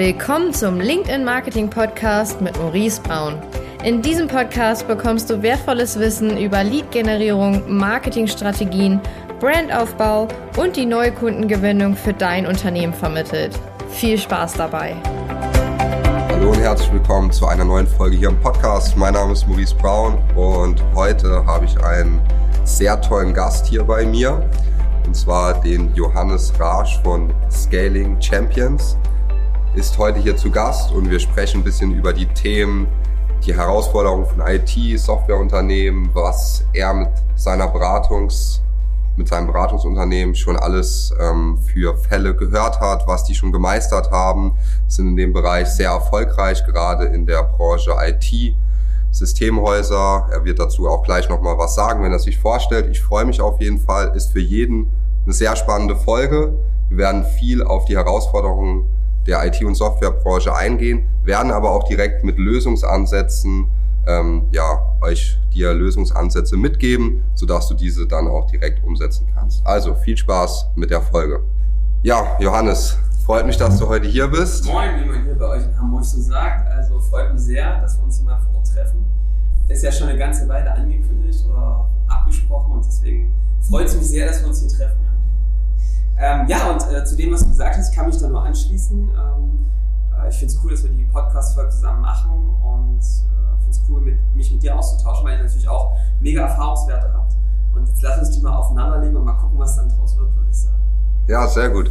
[0.00, 3.34] Willkommen zum LinkedIn Marketing Podcast mit Maurice Braun.
[3.84, 8.98] In diesem Podcast bekommst du wertvolles Wissen über Lead-Generierung, Marketingstrategien,
[9.40, 10.26] Brandaufbau
[10.56, 13.60] und die neue Kundengewinnung für dein Unternehmen vermittelt.
[13.90, 14.96] Viel Spaß dabei!
[16.30, 18.96] Hallo und herzlich willkommen zu einer neuen Folge hier im Podcast.
[18.96, 22.22] Mein Name ist Maurice Braun und heute habe ich einen
[22.64, 24.48] sehr tollen Gast hier bei mir
[25.04, 28.96] und zwar den Johannes Rasch von Scaling Champions
[29.74, 32.88] ist heute hier zu Gast und wir sprechen ein bisschen über die Themen,
[33.46, 38.62] die Herausforderungen von IT, Softwareunternehmen, was er mit seiner Beratungs,
[39.16, 44.56] mit seinem Beratungsunternehmen schon alles ähm, für Fälle gehört hat, was die schon gemeistert haben,
[44.88, 48.54] sind in dem Bereich sehr erfolgreich, gerade in der Branche IT.
[49.12, 50.28] Systemhäuser.
[50.30, 52.88] Er wird dazu auch gleich nochmal was sagen, wenn er sich vorstellt.
[52.90, 54.14] Ich freue mich auf jeden Fall.
[54.14, 54.88] Ist für jeden
[55.24, 56.54] eine sehr spannende Folge.
[56.88, 58.84] Wir werden viel auf die Herausforderungen
[59.26, 63.68] der IT- und Softwarebranche eingehen, werden aber auch direkt mit Lösungsansätzen
[64.06, 69.66] ähm, ja, euch dir Lösungsansätze mitgeben, sodass du diese dann auch direkt umsetzen kannst.
[69.66, 71.42] Also viel Spaß mit der Folge.
[72.02, 74.64] Ja, Johannes, freut mich, dass du heute hier bist.
[74.66, 76.70] Moin, wie man hier bei euch in Hamburg so sagt.
[76.70, 79.04] Also freut mich sehr, dass wir uns hier mal vor Ort treffen.
[79.68, 84.26] Ist ja schon eine ganze Weile angekündigt oder abgesprochen und deswegen freut es mich sehr,
[84.26, 85.09] dass wir uns hier treffen.
[86.20, 89.08] Ähm, ja, und äh, zu dem, was du gesagt hast, kann mich da nur anschließen.
[89.08, 89.66] Ähm,
[90.22, 92.30] äh, ich finde es cool, dass wir die Podcast-Folge zusammen machen
[92.62, 96.42] und äh, finde es cool, mit, mich mit dir auszutauschen, weil ihr natürlich auch mega
[96.42, 97.32] Erfahrungswerte habt.
[97.74, 100.50] Und jetzt lass uns die mal aufeinanderlegen und mal gucken, was dann draus wird, würde
[100.50, 100.82] ich sagen.
[101.26, 101.90] Ja, sehr gut.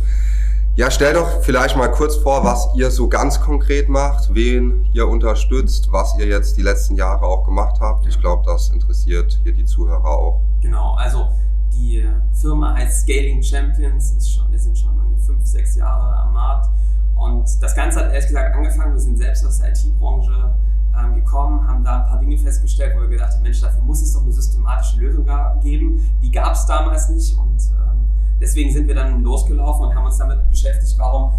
[0.75, 5.07] Ja, stell doch vielleicht mal kurz vor, was ihr so ganz konkret macht, wen ihr
[5.07, 8.05] unterstützt, was ihr jetzt die letzten Jahre auch gemacht habt.
[8.05, 10.41] Ich glaube, das interessiert hier die Zuhörer auch.
[10.61, 11.27] Genau, also
[11.73, 16.69] die Firma heißt Scaling Champions, ist schon, wir sind schon fünf, sechs Jahre am Markt.
[17.15, 20.53] Und das Ganze hat ehrlich gesagt angefangen, wir sind selbst aus der IT-Branche
[20.97, 24.01] ähm, gekommen, haben da ein paar Dinge festgestellt, wo wir gedacht haben, Mensch, dafür muss
[24.01, 25.25] es doch eine systematische Lösung
[25.61, 26.01] geben.
[26.21, 28.07] Die gab es damals nicht und ähm,
[28.39, 31.33] deswegen sind wir dann losgelaufen und haben uns damit beschäftigt, warum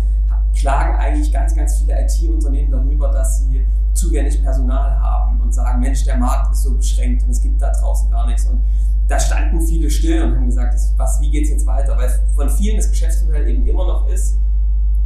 [0.55, 5.81] klagen eigentlich ganz, ganz viele IT-Unternehmen darüber, dass sie zu wenig Personal haben und sagen,
[5.81, 8.47] Mensch, der Markt ist so beschränkt und es gibt da draußen gar nichts.
[8.47, 8.61] Und
[9.11, 11.99] da standen viele still und haben gesagt, was, wie geht es jetzt weiter?
[11.99, 14.39] Weil von vielen das Geschäftsmodell eben immer noch ist,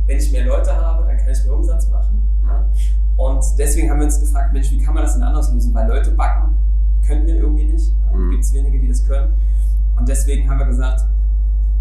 [0.06, 2.22] wenn ich mehr Leute habe, dann kann ich mehr Umsatz machen.
[2.46, 2.68] Ja.
[3.16, 5.72] Und deswegen haben wir uns gefragt, Mensch, wie kann man das denn anders lösen?
[5.72, 6.54] Weil Leute backen
[7.06, 7.92] können wir irgendwie nicht.
[8.12, 8.30] Mhm.
[8.32, 9.32] Gibt es wenige, die das können.
[9.96, 11.06] Und deswegen haben wir gesagt,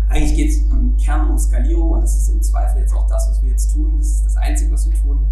[0.07, 3.29] eigentlich geht es im Kern um Skalierung und das ist im Zweifel jetzt auch das,
[3.29, 3.95] was wir jetzt tun.
[3.97, 5.25] Das ist das Einzige, was wir tun,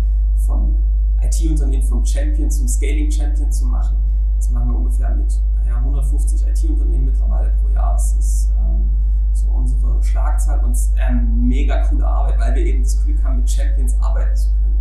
[0.45, 0.75] von
[1.21, 3.95] IT-Unternehmen vom Champion zum Scaling Champion zu machen.
[4.35, 7.93] Das machen wir ungefähr mit naja, 150 IT-Unternehmen mittlerweile pro Jahr.
[7.93, 8.89] Das ist ähm,
[9.33, 13.49] so unsere Schlagzahl und ähm, mega coole Arbeit, weil wir eben das Glück haben, mit
[13.49, 14.79] Champions arbeiten zu können.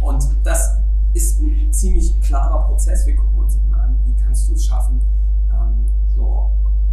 [0.00, 0.78] Und das
[1.14, 3.06] ist ein ziemlich klarer Prozess.
[3.06, 5.00] Wir gucken uns eben an, wie kannst du es schaffen,
[5.50, 6.50] ähm, so,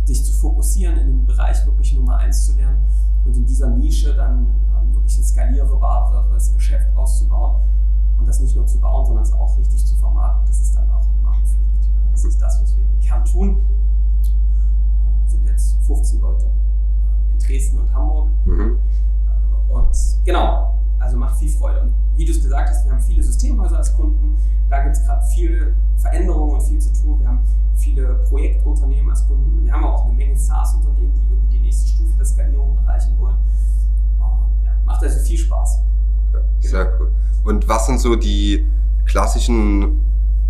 [0.08, 2.78] dich zu fokussieren, in dem Bereich wirklich Nummer eins zu werden
[3.26, 4.48] und in dieser Nische dann
[4.78, 7.62] ähm, wirklich ein skalierbares Geschäft auszubauen
[8.18, 10.90] und das nicht nur zu bauen, sondern es auch richtig zu vermarkten, dass es dann
[10.90, 11.03] auch.
[12.14, 13.58] Das ist das, was wir im Kern tun.
[15.24, 16.46] Wir sind jetzt 15 Leute
[17.32, 18.30] in Dresden und Hamburg.
[18.46, 18.78] Mhm.
[19.68, 21.82] Und genau, also macht viel Freude.
[21.82, 24.38] Und wie du es gesagt hast, wir haben viele Systemhäuser als Kunden.
[24.70, 27.20] Da gibt es gerade viele Veränderungen und viel zu tun.
[27.20, 27.42] Wir haben
[27.76, 29.64] viele Projektunternehmen als Kunden.
[29.64, 33.36] Wir haben auch eine Menge SaaS-Unternehmen, die irgendwie die nächste Stufe der Skalierung erreichen wollen.
[34.20, 35.82] Und ja, macht also viel Spaß.
[36.30, 37.12] Okay, sehr cool.
[37.44, 38.66] Und was sind so die
[39.06, 40.02] klassischen,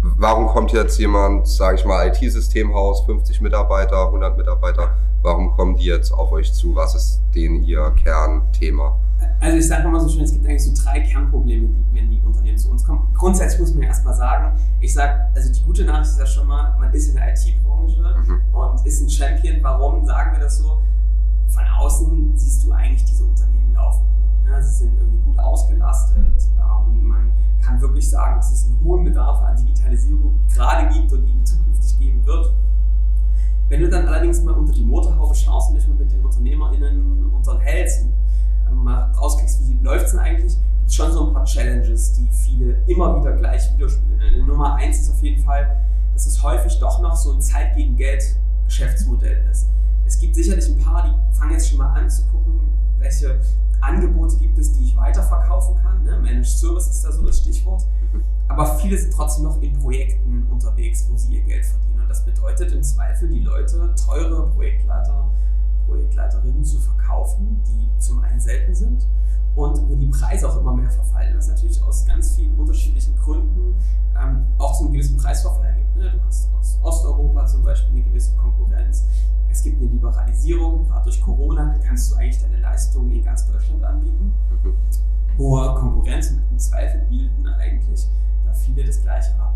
[0.03, 5.85] warum kommt jetzt jemand, sage ich mal, IT-Systemhaus, 50 Mitarbeiter, 100 Mitarbeiter, warum kommen die
[5.85, 6.75] jetzt auf euch zu?
[6.75, 8.99] Was ist denen ihr Kernthema?
[9.39, 12.57] Also ich sage mal so schön, es gibt eigentlich so drei Kernprobleme, wenn die Unternehmen
[12.57, 13.07] zu uns kommen.
[13.13, 16.77] Grundsätzlich muss man erstmal sagen, ich sage, also die gute Nachricht ist ja schon mal,
[16.77, 18.41] man ist in der IT-Branche mhm.
[18.53, 19.57] und ist ein Champion.
[19.61, 20.81] Warum sagen wir das so?
[21.47, 24.03] Von außen siehst du eigentlich diese Unternehmen laufen
[24.43, 24.49] gut.
[24.49, 24.61] Ne?
[24.63, 26.17] Sie sind irgendwie gut ausgelastet.
[26.17, 27.31] Ähm, man
[27.63, 31.99] kann wirklich sagen, dass es einen hohen Bedarf an Digitalisierung gerade gibt und ihn zukünftig
[31.99, 32.53] geben wird.
[33.69, 37.31] Wenn du dann allerdings mal unter die Motorhaube schaust und dich mal mit den UnternehmerInnen
[37.31, 38.05] unterhältst
[38.69, 42.13] und mal rauskriegst, wie läuft es denn eigentlich, gibt es schon so ein paar Challenges,
[42.13, 44.45] die viele immer wieder gleich widerspiegeln.
[44.45, 45.77] Nummer eins ist auf jeden Fall,
[46.13, 48.23] dass es häufig doch noch so ein Zeit gegen Geld
[48.65, 49.67] Geschäftsmodell ist.
[50.05, 52.59] Es gibt sicherlich ein paar, die fangen jetzt schon mal an zu gucken,
[52.99, 53.39] welche
[53.83, 56.03] Angebote gibt es, die ich weiterverkaufen kann.
[56.03, 56.17] Ne?
[56.19, 57.83] Managed Service ist da so das Stichwort.
[58.47, 62.01] Aber viele sind trotzdem noch in Projekten unterwegs, wo sie ihr Geld verdienen.
[62.01, 65.29] Und das bedeutet im Zweifel, die Leute, teure Projektleiter,
[65.87, 69.07] Projektleiterinnen zu verkaufen, die zum einen selten sind
[69.55, 73.75] und wo die Preise auch immer mehr verfallen, was natürlich aus ganz vielen unterschiedlichen Gründen
[74.19, 75.95] ähm, auch zu einem gewissen Preisverfall gibt.
[75.95, 76.11] Ne?
[76.11, 79.05] Du hast aus Osteuropa zum Beispiel eine gewisse Konkurrenz.
[79.53, 83.83] Es gibt eine Liberalisierung, gerade durch Corona kannst du eigentlich deine Leistungen in ganz Deutschland
[83.83, 84.33] anbieten.
[84.63, 84.73] Mhm.
[85.37, 88.07] Hohe Konkurrenz und im Zweifel bilden eigentlich
[88.45, 89.53] da viele das Gleiche ab.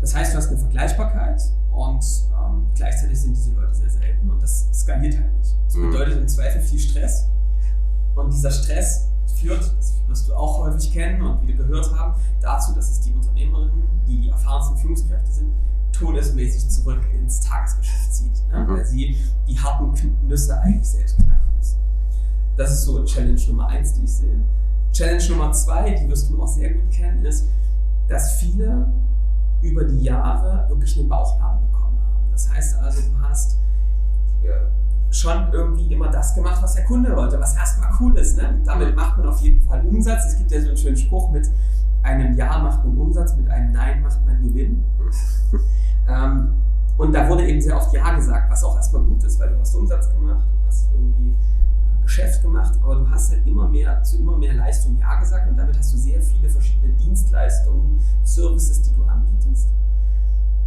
[0.00, 4.42] Das heißt, du hast eine Vergleichbarkeit und ähm, gleichzeitig sind diese Leute sehr selten und
[4.42, 5.54] das skaliert halt nicht.
[5.66, 5.90] Das mhm.
[5.90, 7.28] bedeutet im Zweifel viel Stress
[8.14, 12.72] und dieser Stress führt, das wirst du auch häufig kennen und wieder gehört haben, dazu,
[12.72, 15.52] dass es die Unternehmerinnen, die die erfahrensten Führungskräfte sind,
[16.00, 18.60] todesmäßig zurück ins Tagesgeschäft zieht, ne?
[18.60, 18.68] mhm.
[18.68, 19.16] weil sie
[19.46, 19.92] die harten
[20.26, 21.78] Nüsse eigentlich selbst knacken müssen.
[22.56, 24.40] Das ist so Challenge Nummer eins, die ich sehe.
[24.92, 27.48] Challenge Nummer zwei, die wirst du auch sehr gut kennen, ist,
[28.08, 28.92] dass viele
[29.62, 32.30] über die Jahre wirklich einen Bauchladen bekommen haben.
[32.32, 33.58] Das heißt also, du hast
[35.10, 38.36] schon irgendwie immer das gemacht, was der Kunde wollte, was erstmal cool ist.
[38.36, 38.60] Ne?
[38.64, 40.26] Damit macht man auf jeden Fall Umsatz.
[40.26, 41.48] Es gibt ja so einen schönen Spruch mit
[42.02, 44.84] einem Ja macht man Umsatz, mit einem Nein macht man Gewinn.
[46.10, 46.54] ähm,
[46.96, 49.58] und da wurde eben sehr oft Ja gesagt, was auch erstmal gut ist, weil du
[49.58, 54.02] hast Umsatz gemacht, du hast irgendwie äh, Geschäft gemacht, aber du hast halt immer mehr
[54.02, 58.82] zu immer mehr Leistung Ja gesagt und damit hast du sehr viele verschiedene Dienstleistungen, Services,
[58.82, 59.68] die du anbietest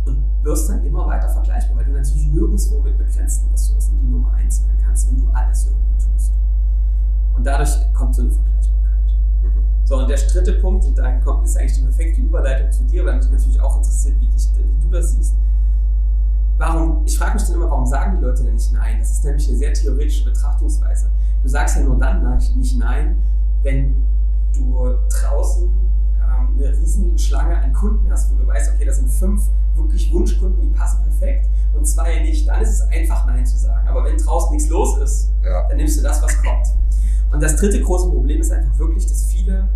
[0.05, 4.33] und wirst dann immer weiter vergleichbar, weil du natürlich nirgendwo mit begrenzten Ressourcen die Nummer
[4.33, 6.33] eins werden kannst, wenn du alles irgendwie tust.
[7.35, 8.52] Und dadurch kommt so eine Vergleichbarkeit.
[9.85, 13.05] So, und der dritte Punkt, und dann kommt, ist eigentlich die perfekte Überleitung zu dir,
[13.05, 15.35] weil mich natürlich auch interessiert, wie, dich, wie du das siehst.
[16.57, 18.99] Warum, ich frage mich dann immer, warum sagen die Leute denn nicht Nein?
[18.99, 21.09] Das ist nämlich eine sehr theoretische Betrachtungsweise.
[21.41, 23.17] Du sagst ja nur dann nicht Nein,
[23.63, 23.95] wenn
[24.53, 29.09] du draußen ähm, eine riesen Schlange an Kunden hast, wo du weißt, okay, das sind
[29.09, 33.57] fünf wirklich Wunschkunden, die passen perfekt und zwei nicht, dann ist es einfach Nein zu
[33.57, 33.87] sagen.
[33.87, 35.67] Aber wenn draußen nichts los ist, ja.
[35.67, 36.67] dann nimmst du das, was kommt.
[37.33, 39.67] Und das dritte große Problem ist einfach wirklich, dass viele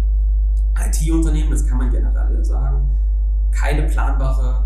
[0.80, 2.88] IT-Unternehmen, das kann man generell sagen,
[3.52, 4.64] keine planbare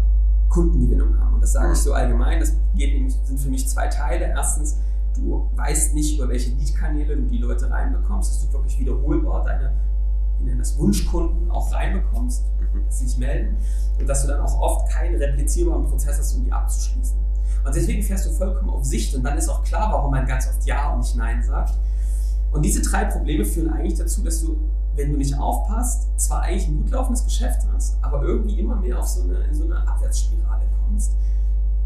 [0.49, 1.35] Kundengewinnung haben.
[1.35, 2.39] Und das sage ich so allgemein.
[2.39, 4.25] Das nämlich, sind für mich zwei Teile.
[4.25, 4.77] Erstens,
[5.15, 9.71] du weißt nicht, über welche Lead-Kanäle du die Leute reinbekommst, dass du wirklich wiederholbar deine
[10.41, 12.85] wir nennen das Wunschkunden, auch reinbekommst, mhm.
[12.85, 13.57] dass sie sich melden
[13.99, 17.17] und dass du dann auch oft keinen replizierbaren Prozess hast, um die abzuschließen.
[17.63, 20.47] Und deswegen fährst du vollkommen auf Sicht und dann ist auch klar, warum man ganz
[20.47, 21.75] oft Ja und nicht Nein sagt.
[22.51, 24.57] Und diese drei Probleme führen eigentlich dazu, dass du,
[24.95, 28.99] wenn du nicht aufpasst, zwar eigentlich ein gut laufendes Geschäft hast, aber irgendwie immer mehr
[28.99, 31.13] auf so eine, in so eine Abwärtsspirale kommst,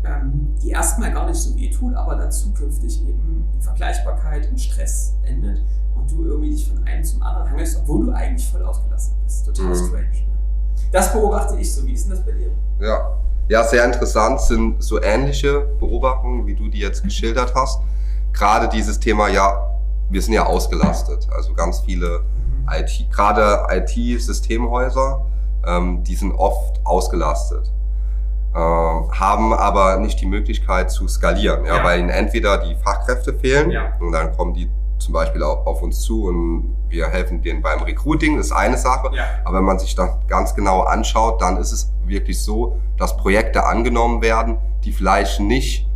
[0.04, 4.58] ähm, die erstmal gar nicht so weh tut, aber dann zukünftig eben in Vergleichbarkeit, in
[4.58, 5.62] Stress endet
[5.96, 9.46] und du irgendwie dich von einem zum anderen hangelst, obwohl du eigentlich voll ausgelassen bist.
[9.46, 9.76] Total mhm.
[9.76, 10.08] strange.
[10.08, 10.36] Ne?
[10.92, 11.86] Das beobachte ich so.
[11.86, 12.52] Wie ist denn das bei dir?
[12.80, 13.18] Ja.
[13.48, 17.80] Ja, sehr interessant sind so ähnliche Beobachtungen, wie du die jetzt geschildert hast.
[18.34, 19.75] Gerade dieses Thema, ja,
[20.10, 21.28] wir sind ja ausgelastet.
[21.32, 22.22] Also ganz viele.
[22.68, 25.24] IT, gerade IT-Systemhäuser,
[25.68, 27.72] ähm, die sind oft ausgelastet.
[28.56, 31.84] Ähm, haben aber nicht die Möglichkeit zu skalieren, ja, ja.
[31.84, 33.94] weil ihnen entweder die Fachkräfte fehlen ja.
[34.00, 37.82] und dann kommen die zum Beispiel auch auf uns zu und wir helfen denen beim
[37.84, 39.12] Recruiting, das ist eine Sache.
[39.14, 39.26] Ja.
[39.44, 43.66] Aber wenn man sich das ganz genau anschaut, dann ist es wirklich so, dass Projekte
[43.66, 45.88] angenommen werden, die vielleicht nicht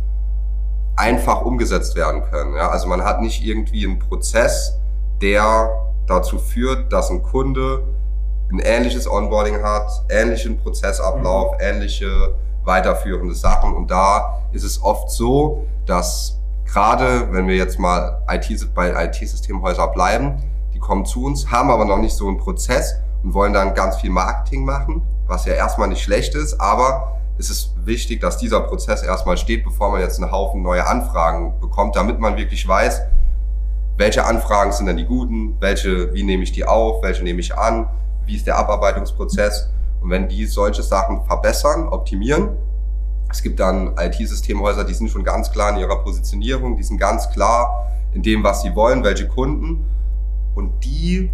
[1.00, 2.54] einfach umgesetzt werden können.
[2.54, 4.78] Ja, also man hat nicht irgendwie einen Prozess,
[5.22, 5.70] der
[6.06, 7.82] dazu führt, dass ein Kunde
[8.52, 11.58] ein ähnliches Onboarding hat, ähnlichen Prozessablauf, mhm.
[11.60, 13.74] ähnliche weiterführende Sachen.
[13.74, 19.88] Und da ist es oft so, dass gerade wenn wir jetzt mal IT, bei IT-Systemhäuser
[19.88, 20.42] bleiben,
[20.74, 23.96] die kommen zu uns, haben aber noch nicht so einen Prozess und wollen dann ganz
[23.96, 28.60] viel Marketing machen, was ja erstmal nicht schlecht ist, aber es ist wichtig, dass dieser
[28.60, 33.00] Prozess erstmal steht, bevor man jetzt einen Haufen neue Anfragen bekommt, damit man wirklich weiß,
[33.96, 37.56] welche Anfragen sind denn die guten, welche, wie nehme ich die auf, welche nehme ich
[37.56, 37.88] an,
[38.26, 39.70] wie ist der Abarbeitungsprozess
[40.02, 42.50] und wenn die solche Sachen verbessern, optimieren,
[43.30, 47.30] es gibt dann IT-Systemhäuser, die sind schon ganz klar in ihrer Positionierung, die sind ganz
[47.30, 49.88] klar in dem, was sie wollen, welche Kunden.
[50.54, 51.30] Und die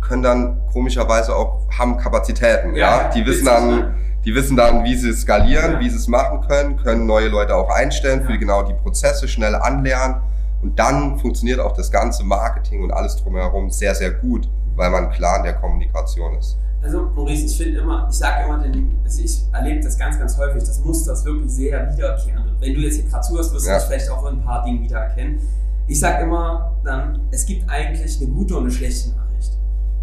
[0.00, 3.04] können dann komischerweise auch, haben Kapazitäten, ja.
[3.04, 3.08] ja?
[3.08, 5.80] Die wissen dann, die wissen dann, wie sie skalieren, ja.
[5.80, 8.26] wie sie es machen können, können neue Leute auch einstellen ja.
[8.26, 10.22] für genau die Prozesse, schnell anlernen.
[10.62, 15.10] Und dann funktioniert auch das ganze Marketing und alles drumherum sehr, sehr gut, weil man
[15.10, 16.56] klar in der Kommunikation ist.
[16.82, 20.36] Also Maurice, ich finde immer, ich sage immer, den, also ich erlebe das ganz, ganz
[20.38, 22.50] häufig, das Muster ist wirklich sehr wiederkehrend.
[22.50, 23.74] Und wenn du jetzt hier gerade zuhörst, wirst ja.
[23.74, 25.40] du dich vielleicht auch ein paar Dinge wiedererkennen.
[25.86, 29.52] Ich sage immer dann, es gibt eigentlich eine gute und eine schlechte Nachricht.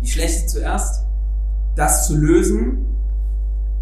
[0.04, 1.06] Die schlechte zuerst,
[1.76, 2.91] das zu lösen,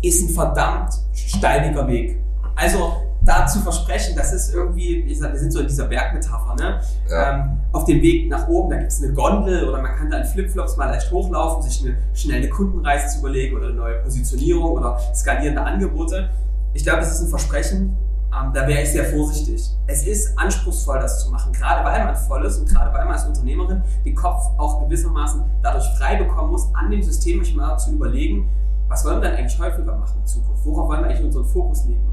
[0.01, 2.19] ist ein verdammt steiniger Weg.
[2.55, 6.55] Also da zu versprechen, das ist irgendwie, ich sag, wir sind so in dieser Bergmetapher,
[6.55, 6.79] ne?
[7.09, 7.33] Ja.
[7.33, 10.19] Ähm, auf dem Weg nach oben, da gibt es eine Gondel oder man kann da
[10.19, 14.71] in Flipflops mal leicht hochlaufen, sich eine schnelle Kundenreise zu überlegen oder eine neue Positionierung
[14.71, 16.29] oder skalierende Angebote.
[16.73, 17.97] Ich glaube, das ist ein Versprechen,
[18.31, 19.69] ähm, da wäre ich sehr vorsichtig.
[19.87, 23.13] Es ist anspruchsvoll, das zu machen, gerade weil man voll ist und gerade weil man
[23.13, 27.77] als Unternehmerin den Kopf auch gewissermaßen dadurch frei bekommen muss, an dem System mich mal
[27.77, 28.47] zu überlegen,
[28.89, 30.65] was wollen wir denn eigentlich häufiger machen in Zukunft?
[30.65, 32.05] Worauf wollen wir eigentlich unseren Fokus legen?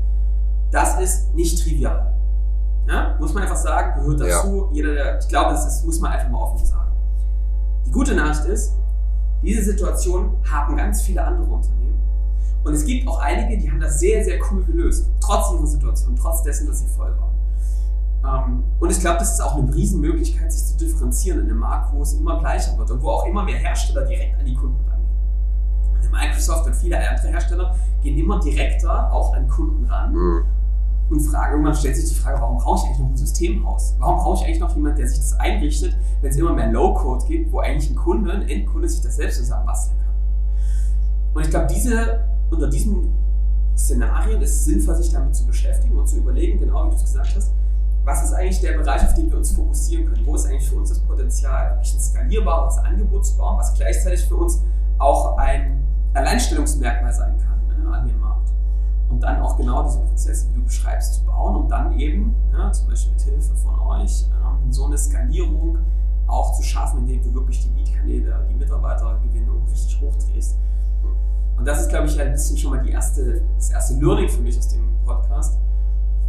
[0.71, 2.15] Das ist nicht trivial.
[2.87, 3.17] Ja?
[3.19, 4.67] Muss man einfach sagen, gehört dazu.
[4.67, 4.73] Ja.
[4.73, 6.93] Jeder, der, ich glaube, das ist, muss man einfach mal offen sagen.
[7.87, 8.75] Die gute Nachricht ist,
[9.43, 12.01] diese Situation haben ganz viele andere Unternehmen.
[12.65, 16.17] Und es gibt auch einige, die haben das sehr, sehr cool gelöst, trotz ihrer Situation,
[16.17, 18.47] trotz dessen, dass sie voll waren.
[18.49, 21.95] Ähm, und ich glaube, das ist auch eine Riesenmöglichkeit, sich zu differenzieren in einem Markt,
[21.95, 24.77] wo es immer gleicher wird und wo auch immer mehr Hersteller direkt an die Kunden
[24.89, 24.96] rangehen.
[26.11, 30.45] Microsoft und viele andere Hersteller gehen immer direkter auch an Kunden ran mhm.
[31.11, 33.95] und fragen, irgendwann stellt sich die Frage, warum brauche ich eigentlich noch ein Systemhaus?
[33.99, 37.25] Warum brauche ich eigentlich noch jemanden, der sich das einrichtet, wenn es immer mehr Low-Code
[37.27, 40.15] gibt, wo eigentlich ein Kunde, ein Endkunde sich das selbst zusammenbasteln kann?
[41.35, 43.13] Und ich glaube, diese unter diesen
[43.77, 47.05] Szenarien ist es sinnvoll, sich damit zu beschäftigen und zu überlegen, genau wie du es
[47.05, 47.53] gesagt hast,
[48.05, 50.25] was ist eigentlich der Bereich, auf den wir uns fokussieren können?
[50.25, 54.25] Wo ist eigentlich für uns das Potenzial, wirklich ein skalierbares Angebot zu bauen, was gleichzeitig
[54.27, 54.63] für uns
[54.99, 55.83] auch ein
[56.17, 58.51] Alleinstellungsmerkmal sein kann ne, an dem Markt?
[59.09, 62.73] Und dann auch genau diese Prozesse, wie du beschreibst, zu bauen und dann eben, ja,
[62.73, 65.79] zum Beispiel mit Hilfe von euch, ähm, so eine Skalierung
[66.27, 70.59] auch zu schaffen, indem du wirklich die Lead-Kanäle, die Mitarbeitergewinnung richtig hochdrehst.
[71.57, 74.43] Und das ist, glaube ich, ein bisschen schon mal die erste, das erste Learning für
[74.43, 75.59] mich aus dem Podcast.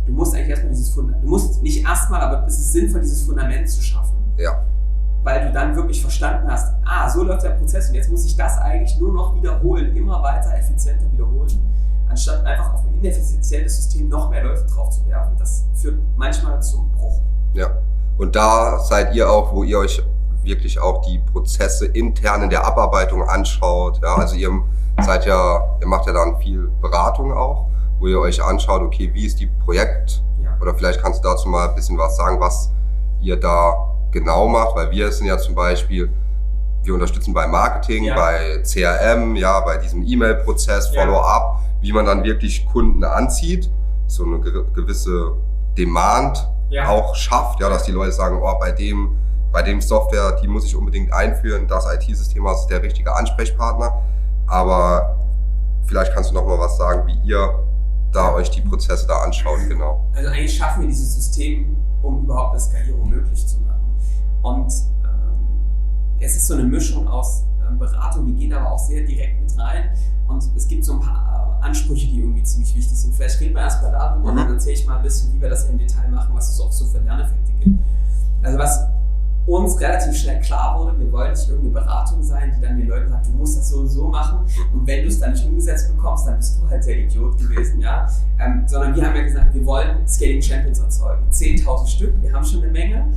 [0.06, 3.24] Du musst eigentlich erstmal dieses Fundament, du musst nicht erstmal, aber es ist sinnvoll, dieses
[3.24, 4.16] Fundament zu schaffen.
[4.38, 4.64] Ja.
[5.28, 8.38] Weil du dann wirklich verstanden hast, ah, so läuft der Prozess und jetzt muss ich
[8.38, 11.52] das eigentlich nur noch wiederholen, immer weiter effizienter wiederholen,
[12.08, 15.36] anstatt einfach auf ein ineffizientes System noch mehr Leute drauf zu werfen.
[15.38, 17.20] Das führt manchmal zum Bruch.
[17.56, 17.72] Ja.
[18.18, 20.02] Und da seid ihr auch, wo ihr euch
[20.44, 24.00] wirklich auch die Prozesse intern in der Abarbeitung anschaut.
[24.02, 24.50] Ja, also ihr
[25.02, 27.68] seid ja, ihr macht ja dann viel Beratung auch,
[28.00, 30.56] wo ihr euch anschaut, okay, wie ist die Projekt, ja.
[30.62, 32.72] oder vielleicht kannst du dazu mal ein bisschen was sagen, was
[33.20, 36.10] ihr da genau macht, weil wir sind ja zum Beispiel,
[36.84, 38.16] wir unterstützen bei Marketing, ja.
[38.16, 43.70] bei CRM, ja, bei diesem E-Mail-Prozess, Follow-up, wie man dann wirklich Kunden anzieht,
[44.08, 45.34] so eine gewisse
[45.78, 46.90] Demand ja.
[46.90, 49.16] auch schafft, ja, dass die Leute sagen, oh, bei dem,
[49.52, 54.02] bei dem Software, die muss ich unbedingt einführen, das IT-System ist der richtige Ansprechpartner.
[54.48, 55.18] Aber
[55.86, 57.60] vielleicht kannst du noch mal was sagen, wie ihr
[58.12, 60.06] da euch die Prozesse da anschaut, genau.
[60.16, 63.67] Also eigentlich schaffen wir dieses System, um überhaupt eine Skalierung möglich zu machen.
[64.48, 64.72] Und
[65.04, 69.42] ähm, es ist so eine Mischung aus ähm, Beratung, wir gehen aber auch sehr direkt
[69.42, 69.90] mit rein
[70.28, 73.14] und es gibt so ein paar äh, Ansprüche, die irgendwie ziemlich wichtig sind.
[73.14, 74.30] Vielleicht reden wir erstmal darüber mhm.
[74.30, 76.62] und dann erzähle ich mal ein bisschen, wie wir das im Detail machen, was es
[76.62, 77.80] auch so für Lerneffekte gibt.
[78.42, 78.88] Also was
[79.48, 83.10] uns relativ schnell klar wurde, wir wollen nicht irgendeine Beratung sein, die dann den Leuten
[83.10, 84.40] sagt, du musst das so und so machen
[84.74, 87.80] und wenn du es dann nicht umgesetzt bekommst, dann bist du halt der Idiot gewesen,
[87.80, 88.08] ja.
[88.40, 91.24] Ähm, sondern wir haben ja gesagt, wir wollen Scaling Champions erzeugen.
[91.32, 93.08] 10.000 Stück, wir haben schon eine Menge.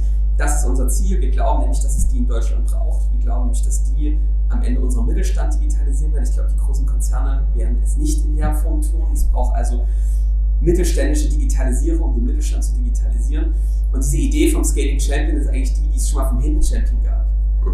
[0.41, 1.21] Das ist unser Ziel.
[1.21, 3.13] Wir glauben nämlich, dass es die in Deutschland braucht.
[3.13, 4.19] Wir glauben nämlich, dass die
[4.49, 6.25] am Ende unseren Mittelstand digitalisieren werden.
[6.25, 9.07] Ich glaube, die großen Konzerne werden es nicht in der Form tun.
[9.13, 9.85] Es braucht also
[10.63, 13.55] mittelständische Digitalisierung, um den Mittelstand zu digitalisieren.
[13.93, 16.63] Und diese Idee vom Scaling Champion ist eigentlich die, die es schon mal vom Hidden
[16.63, 17.27] Champion gab.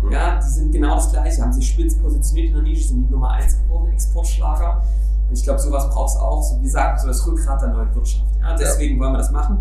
[0.02, 0.10] Mhm.
[0.10, 3.12] Ja, die sind genau das Gleiche, haben sich spitz positioniert in der Nische, sind die
[3.12, 4.82] Nummer 1 geworden, Exportschlager.
[5.28, 7.94] Und ich glaube, sowas braucht es auch, so wie gesagt, so das Rückgrat der neuen
[7.94, 8.26] Wirtschaft.
[8.40, 9.02] Ja, deswegen ja.
[9.02, 9.58] wollen wir das machen.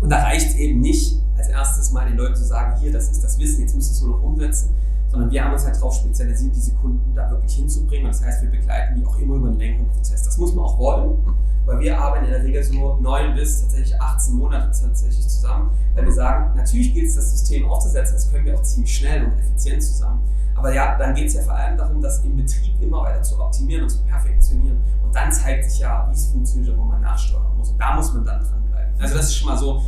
[0.00, 3.10] Und da reicht es eben nicht, als erstes mal den Leuten zu sagen, hier, das
[3.10, 4.74] ist das Wissen, jetzt müsst ihr es nur noch umsetzen,
[5.08, 8.06] sondern wir haben uns halt darauf spezialisiert, diese Kunden da wirklich hinzubringen.
[8.06, 10.22] Und das heißt, wir begleiten die auch immer über einen längeren Prozess.
[10.22, 11.18] Das muss man auch wollen,
[11.64, 16.04] weil wir arbeiten in der Regel so neun bis tatsächlich 18 Monate tatsächlich zusammen, weil
[16.04, 19.38] wir sagen, natürlich gilt es, das System aufzusetzen, das können wir auch ziemlich schnell und
[19.38, 20.20] effizient zusammen.
[20.54, 23.38] Aber ja, dann geht es ja vor allem darum, das im Betrieb immer weiter zu
[23.38, 24.78] optimieren und zu perfektionieren.
[25.02, 27.70] Und dann zeigt sich ja, wie es funktioniert und wo man nachsteuern muss.
[27.70, 28.65] Und da muss man dann dranbleiben.
[28.98, 29.82] Also das ist schon mal so,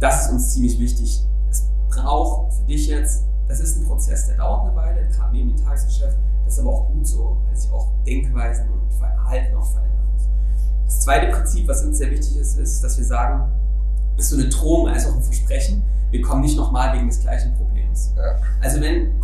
[0.00, 1.24] das ist uns ziemlich wichtig.
[1.50, 5.54] Es braucht für dich jetzt das ist ein Prozess, der dauert eine Weile, gerade neben
[5.54, 6.16] dem Tagesgeschäft.
[6.44, 10.28] Das ist aber auch gut so, weil sich auch Denkweisen und Verhalten auch verändern muss.
[10.86, 13.50] Das zweite Prinzip, was uns sehr wichtig ist, ist, dass wir sagen,
[14.16, 17.54] ist so eine Drohung als auch ein Versprechen, wir kommen nicht nochmal wegen des gleichen
[17.54, 18.12] Problems.
[18.16, 18.36] Ja.
[18.60, 19.20] Also wenn,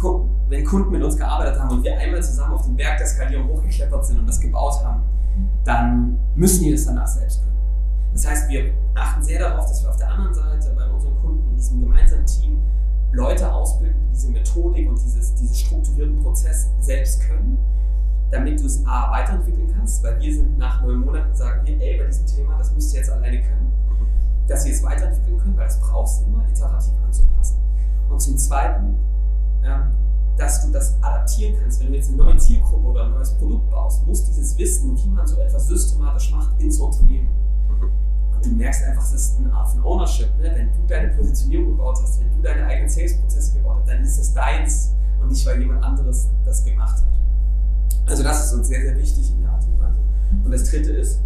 [0.48, 3.48] wenn Kunden mit uns gearbeitet haben und wir einmal zusammen auf den Berg der Skalierung
[3.48, 5.02] hochgeklettert sind und das gebaut haben,
[5.64, 7.49] dann müssen die das danach selbst können.
[8.12, 11.48] Das heißt, wir achten sehr darauf, dass wir auf der anderen Seite bei unseren Kunden
[11.50, 12.58] in diesem gemeinsamen Team
[13.12, 17.58] Leute ausbilden, die diese Methodik und dieses, diesen strukturierten Prozess selbst können.
[18.30, 21.98] damit du es A weiterentwickeln kannst, weil wir sind nach neun Monaten sagen wir, ey,
[21.98, 23.72] bei diesem Thema, das müsst ihr jetzt alleine können,
[24.46, 27.58] dass ihr es weiterentwickeln könnt, weil das brauchst du immer, iterativ anzupassen.
[28.08, 28.94] Und zum Zweiten,
[29.64, 29.82] ähm,
[30.36, 31.80] dass du das adaptieren kannst.
[31.80, 35.08] Wenn du jetzt eine neue Zielgruppe oder ein neues Produkt baust, muss dieses Wissen, wie
[35.08, 37.28] man so etwas systematisch macht, ins Unternehmen.
[38.42, 40.28] Du merkst einfach, es ist eine Art von Ownership.
[40.38, 40.50] Ne?
[40.54, 44.18] Wenn du deine Positionierung gebaut hast, wenn du deine eigenen Sales-Prozesse gebaut hast, dann ist
[44.18, 48.08] es deins und nicht, weil jemand anderes das gemacht hat.
[48.08, 49.98] Also das ist uns sehr, sehr wichtig in der Art und Weise.
[50.44, 51.20] Und das Dritte ist,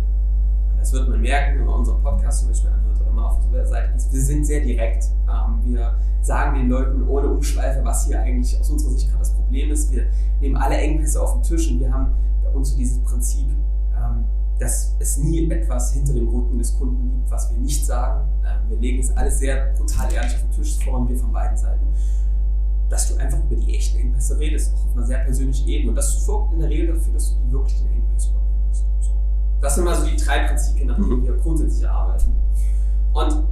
[0.78, 3.66] das wird man merken, wenn man unseren Podcast zum Beispiel anhört oder mal auf unserer
[3.66, 5.04] Seite ist, wir sind sehr direkt.
[5.28, 9.33] Ähm, wir sagen den Leuten ohne Umschweife, was hier eigentlich aus unserer Sicht gerade das
[9.35, 9.92] Problem ist.
[9.92, 10.06] Wir
[10.40, 13.47] nehmen alle Engpässe auf den Tisch und wir haben bei uns so dieses Prinzip,
[14.58, 18.28] dass es nie etwas hinter dem Rücken des Kunden gibt, was wir nicht sagen.
[18.44, 21.32] Ähm, wir legen es alles sehr brutal ehrlich auf den Tisch, das fordern wir von
[21.32, 21.84] beiden Seiten
[22.94, 25.90] dass du einfach über die echten Engpässe redest, auch auf einer sehr persönlichen Ebene.
[25.90, 28.84] Und das sorgt in der Regel dafür, dass du die wirklichen Engpässe überwindest.
[29.00, 29.11] So.
[29.61, 31.25] Das sind mal so die drei Prinzipien, nach denen mhm.
[31.25, 32.32] wir grundsätzlich arbeiten.
[33.12, 33.49] Und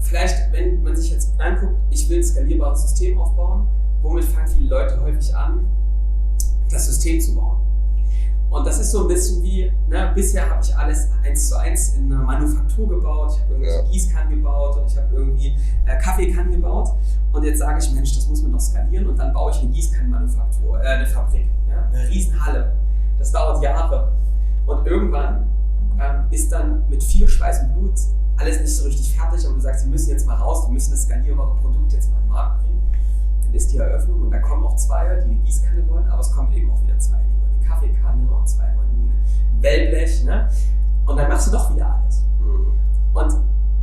[0.00, 3.66] vielleicht, wenn man sich jetzt anguckt, ich will ein skalierbares System aufbauen,
[4.02, 5.66] womit fangen viele Leute häufig an,
[6.70, 7.63] das System zu bauen?
[8.54, 11.94] Und das ist so ein bisschen wie, ne, bisher habe ich alles eins zu eins
[11.94, 13.90] in einer Manufaktur gebaut, ich habe irgendwelche ja.
[13.90, 15.56] Gießkannen gebaut und ich habe irgendwie
[15.86, 16.90] äh, Kaffeekannen gebaut.
[17.32, 19.70] Und jetzt sage ich, Mensch, das muss man doch skalieren und dann baue ich eine
[19.70, 22.76] Gießkannenmanufaktur, äh, eine Fabrik, ja, eine Riesenhalle.
[23.18, 24.12] Das dauert Jahre.
[24.66, 25.48] Und irgendwann
[26.00, 27.98] ähm, ist dann mit viel Schweiß und Blut
[28.36, 30.92] alles nicht so richtig fertig und du sagst, sie müssen jetzt mal raus, wir müssen
[30.92, 32.82] das skalierbare Produkt jetzt mal an den Markt bringen.
[33.42, 36.30] Dann ist die Eröffnung und da kommen auch zwei, die eine Gießkanne wollen, aber es
[36.30, 37.33] kommen eben auch wieder zwei, die
[37.66, 40.24] Kaffeekanne und zwei wollen ein Wellblech.
[40.24, 40.48] Ne?
[41.06, 42.22] Und dann machst du doch wieder alles.
[42.40, 42.72] Mhm.
[43.14, 43.34] Und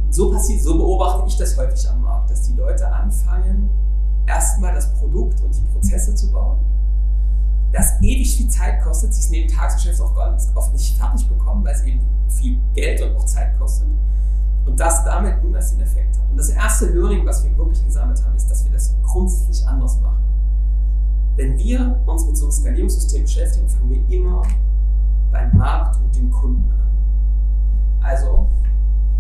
[0.10, 3.70] so passiert, so beobachte ich das häufig am Markt, dass die Leute anfangen,
[4.28, 6.60] erstmal das Produkt und die Prozesse zu bauen.
[7.72, 11.64] Das ewig viel Zeit kostet, sie es neben Tagesgeschäft auch ganz oft nicht fertig bekommen,
[11.64, 13.88] weil es eben viel Geld und auch Zeit kostet.
[14.66, 16.30] Und das damit niemals den Effekt hat.
[16.30, 20.00] Und das erste Learning, was wir wirklich gesammelt haben, ist, dass wir das grundsätzlich anders
[20.02, 20.21] machen.
[21.42, 24.44] Wenn wir uns mit so einem Skalierungssystem beschäftigen, fangen wir immer
[25.32, 26.88] beim Markt und dem Kunden an.
[28.00, 28.46] Also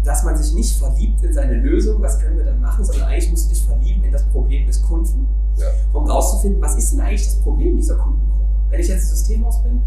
[0.04, 3.32] dass man sich nicht verliebt in seine Lösung, was können wir dann machen, sondern eigentlich
[3.32, 5.66] musst du dich verlieben in das Problem des Kunden, ja.
[5.94, 8.46] um rauszufinden, was ist denn eigentlich das Problem dieser Kundengruppe.
[8.70, 9.82] Wenn ich jetzt Systemhaus bin,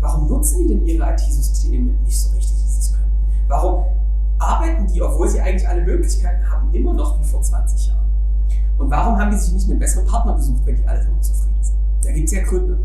[0.00, 3.12] warum nutzen die denn ihre IT-Systeme nicht so richtig, wie sie es können?
[3.46, 3.84] Warum
[4.38, 8.07] arbeiten die, obwohl sie eigentlich alle Möglichkeiten haben, immer noch wie vor 20 Jahren?
[8.78, 11.62] Und warum haben die sich nicht einen besseren Partner gesucht, wenn die alle so unzufrieden
[11.62, 11.76] sind?
[12.02, 12.78] Da gibt es ja Gründe.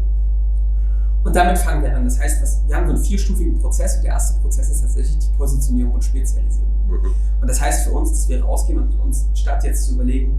[1.23, 2.03] Und damit fangen wir an.
[2.03, 5.17] Das heißt, was, wir haben so einen vierstufigen Prozess und der erste Prozess ist tatsächlich
[5.19, 6.71] die Positionierung und Spezialisierung.
[6.89, 7.13] Mhm.
[7.41, 10.37] Und das heißt für uns, dass wir rausgehen und uns statt jetzt zu überlegen,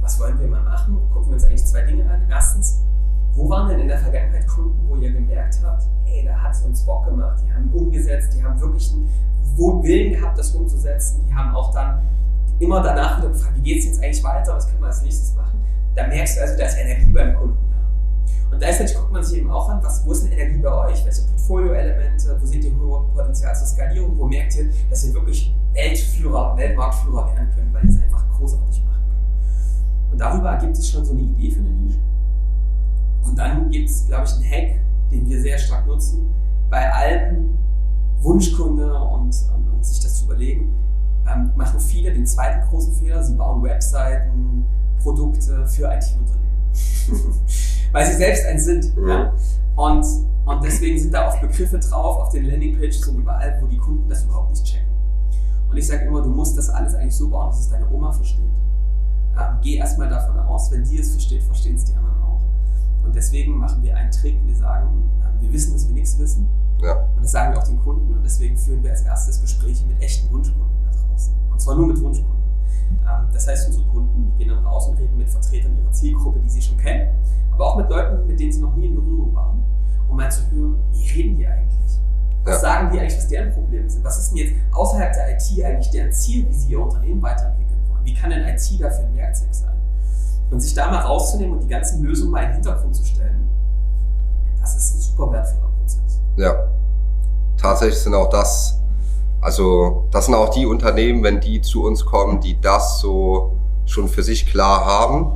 [0.00, 2.22] was wollen wir mal machen, gucken wir uns eigentlich zwei Dinge an.
[2.30, 2.80] Erstens,
[3.34, 6.62] wo waren denn in der Vergangenheit Kunden, wo ihr gemerkt habt, ey, da hat es
[6.62, 9.08] uns Bock gemacht, die haben umgesetzt, die haben wirklich einen
[9.56, 12.00] Willen gehabt, das umzusetzen, die haben auch dann
[12.62, 15.34] immer danach wieder gefragt, wie geht es jetzt eigentlich weiter, was können wir als nächstes
[15.34, 15.60] machen.
[15.94, 17.58] Da merkst du also, da ist Energie beim Kunden.
[18.50, 21.04] Und gleichzeitig guckt man sich eben auch an, was, wo ist denn Energie bei euch,
[21.04, 25.54] welche Portfolio-Elemente, wo seht ihr hohe Potenzial zur Skalierung, wo merkt ihr, dass ihr wirklich
[25.72, 30.12] Weltführer, Weltmarktführer werden könnt, weil ihr es einfach großartig machen könnt.
[30.12, 31.98] Und darüber ergibt sich schon so eine Idee für eine Nische.
[33.24, 36.28] Und dann gibt es, glaube ich, einen Hack, den wir sehr stark nutzen,
[36.68, 37.56] bei allen
[38.20, 40.74] Wunschkunde und, und, und sich das zu überlegen,
[41.26, 44.64] ähm, machen viele den zweiten großen Fehler, sie bauen Webseiten,
[45.02, 46.42] Produkte für IT-Unternehmen.
[47.92, 48.96] weil sie selbst ein sind.
[48.96, 49.08] Mhm.
[49.08, 49.32] Ja?
[49.76, 50.04] Und,
[50.44, 54.08] und deswegen sind da oft Begriffe drauf auf den Landingpages und überall, wo die Kunden
[54.08, 54.88] das überhaupt nicht checken.
[55.70, 58.12] Und ich sage immer, du musst das alles eigentlich so bauen, dass es deine Oma
[58.12, 58.44] versteht.
[59.38, 62.42] Ähm, geh erstmal davon aus, wenn die es versteht, verstehen es die anderen auch.
[63.04, 64.38] Und deswegen machen wir einen Trick.
[64.44, 66.46] Wir sagen, äh, wir wissen, dass wir nichts wissen.
[66.82, 66.96] Ja.
[67.16, 68.12] Und das sagen wir auch den Kunden.
[68.12, 70.81] Und deswegen führen wir als erstes Gespräche mit echten Wunschkunden
[71.12, 71.34] draußen.
[71.50, 72.42] Und zwar nur mit Wunschkunden.
[72.90, 76.48] Ähm, das heißt, unsere Kunden gehen dann raus und reden mit Vertretern ihrer Zielgruppe, die
[76.48, 77.08] sie schon kennen,
[77.52, 79.62] aber auch mit Leuten, mit denen sie noch nie in Berührung waren,
[80.08, 81.72] um mal zu hören, wie reden die eigentlich?
[82.44, 82.60] Was ja.
[82.60, 84.04] sagen die eigentlich, was deren Probleme sind?
[84.04, 87.78] Was ist denn jetzt außerhalb der IT eigentlich deren Ziel, wie sie ihr Unternehmen weiterentwickeln
[87.88, 88.04] wollen?
[88.04, 89.76] Wie kann denn IT dafür ein Werkzeug sein?
[90.50, 93.48] Und sich da mal rauszunehmen und die ganzen Lösungen mal in den Hintergrund zu stellen,
[94.60, 96.20] das ist ein super wertvoller Prozess.
[96.36, 96.54] Ja,
[97.56, 98.81] tatsächlich sind auch das
[99.42, 104.08] also das sind auch die Unternehmen, wenn die zu uns kommen, die das so schon
[104.08, 105.32] für sich klar haben.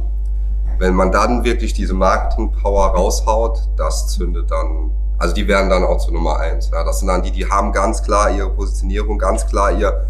[0.79, 5.99] Wenn man dann wirklich diese Marketing-Power raushaut, das zündet dann, also die werden dann auch
[5.99, 6.71] zur Nummer eins.
[6.73, 10.07] Ja, das sind dann die, die haben ganz klar ihre Positionierung, ganz klar ihr,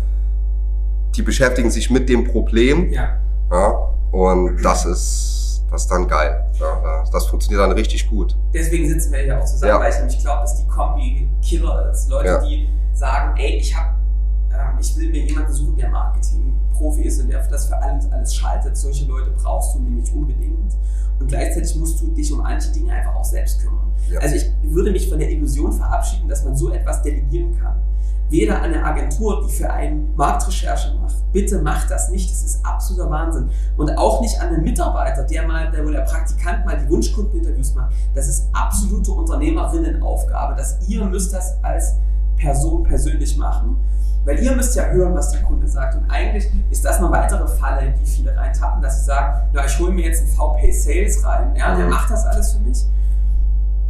[1.15, 2.93] die beschäftigen sich mit dem Problem.
[2.93, 3.17] Ja.
[3.51, 6.45] ja und das ist, das ist dann geil.
[6.61, 8.37] Ja, das funktioniert dann richtig gut.
[8.53, 12.11] Deswegen sitzen wir ja auch zusammen, weil ich nämlich glaube, dass die Kombi Killer ist.
[12.11, 13.97] Leute, die sagen, ey, ich habe
[14.57, 18.35] ähm, ich will mir jemanden suchen, der Marketing-Profi ist und der das für alles, alles
[18.35, 18.77] schaltet.
[18.77, 20.75] Solche Leute brauchst du nämlich unbedingt.
[21.19, 23.93] Und gleichzeitig musst du dich um manche Dinge einfach auch selbst kümmern.
[24.11, 24.21] Ja.
[24.21, 27.77] Also ich würde mich von der Illusion verabschieden, dass man so etwas delegieren kann.
[28.29, 31.15] Weder eine Agentur, die für einen Marktrecherche macht.
[31.33, 33.51] Bitte macht das nicht, das ist absoluter Wahnsinn.
[33.77, 37.75] Und auch nicht an einen Mitarbeiter, der mal, der, wo der Praktikant mal die Wunschkundeninterviews
[37.75, 37.95] macht.
[38.15, 41.95] Das ist absolute Unternehmerinnenaufgabe, dass ihr müsst das als
[42.37, 43.77] Person persönlich machen.
[44.25, 45.95] Weil ihr müsst ja hören, was der Kunde sagt.
[45.95, 49.65] Und eigentlich ist das eine weitere Falle, in die viele reintappen, dass sie sagen, na,
[49.65, 51.93] ich hole mir jetzt einen VP Sales rein, ja, der mhm.
[51.93, 52.85] macht das alles für mich.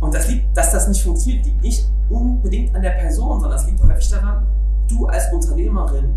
[0.01, 3.67] Und das liegt, dass das nicht funktioniert, liegt nicht unbedingt an der Person, sondern es
[3.67, 4.47] liegt häufig daran,
[4.89, 6.15] du als Unternehmerin,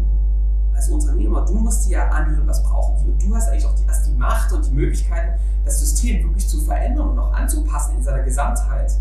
[0.75, 3.11] als Unternehmer, du musst dir ja anhören, was brauchen die.
[3.11, 6.47] Und du hast eigentlich auch die, hast die Macht und die Möglichkeiten, das System wirklich
[6.47, 8.91] zu verändern und auch anzupassen in seiner Gesamtheit.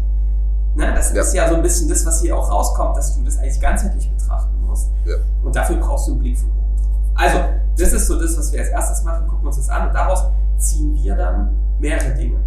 [0.78, 1.22] Ne, das ja.
[1.22, 4.08] ist ja so ein bisschen das, was hier auch rauskommt, dass du das eigentlich ganzheitlich
[4.12, 4.92] betrachten musst.
[5.04, 5.16] Ja.
[5.42, 7.00] Und dafür brauchst du einen Blick von oben drauf.
[7.16, 7.38] Also,
[7.76, 10.22] das ist so das, was wir als erstes machen, gucken uns das an und daraus
[10.56, 12.38] ziehen wir dann mehrere Dinge.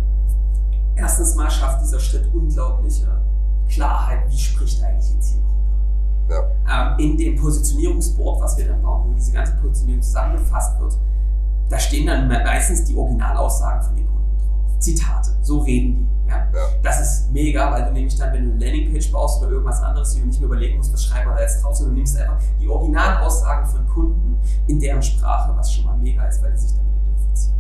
[0.96, 3.06] Erstens mal schafft dieser Schritt unglaubliche
[3.67, 5.52] Klarheit, wie spricht eigentlich die Zielgruppe.
[6.30, 6.94] Ja.
[6.94, 10.98] Ähm, in dem Positionierungsboard, was wir dann bauen, wo diese ganze Positionierung zusammengefasst wird,
[11.70, 14.80] da stehen dann meistens die Originalaussagen von den Kunden drauf.
[14.80, 16.20] Zitate, so reden die.
[16.32, 16.48] Ja?
[16.54, 16.67] ja?
[16.82, 20.15] Das ist mega, weil du nämlich dann, wenn du eine Landingpage baust oder irgendwas anderes,
[20.15, 22.38] du nicht mehr überlegen musst, was schreiben wir da jetzt drauf, sondern du nimmst einfach
[22.60, 26.72] die Originalaussagen von Kunden in deren Sprache, was schon mal mega ist, weil die sich
[26.72, 27.58] damit identifizieren.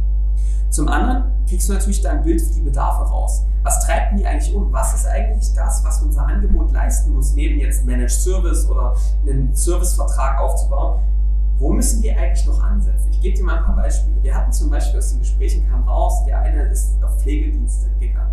[0.69, 3.43] Zum anderen kriegst du natürlich dein Bild für die Bedarfe raus.
[3.63, 4.71] Was treibt denn die eigentlich um?
[4.71, 8.95] Was ist eigentlich das, was unser Angebot leisten muss, neben jetzt Managed Service oder
[9.27, 10.99] einen Servicevertrag aufzubauen?
[11.61, 13.11] wo müssen wir eigentlich noch ansetzen?
[13.11, 14.15] Ich gebe dir mal ein paar Beispiele.
[14.23, 18.30] Wir hatten zum Beispiel aus den Gesprächen kam raus, der eine ist auf Pflegedienste gegangen.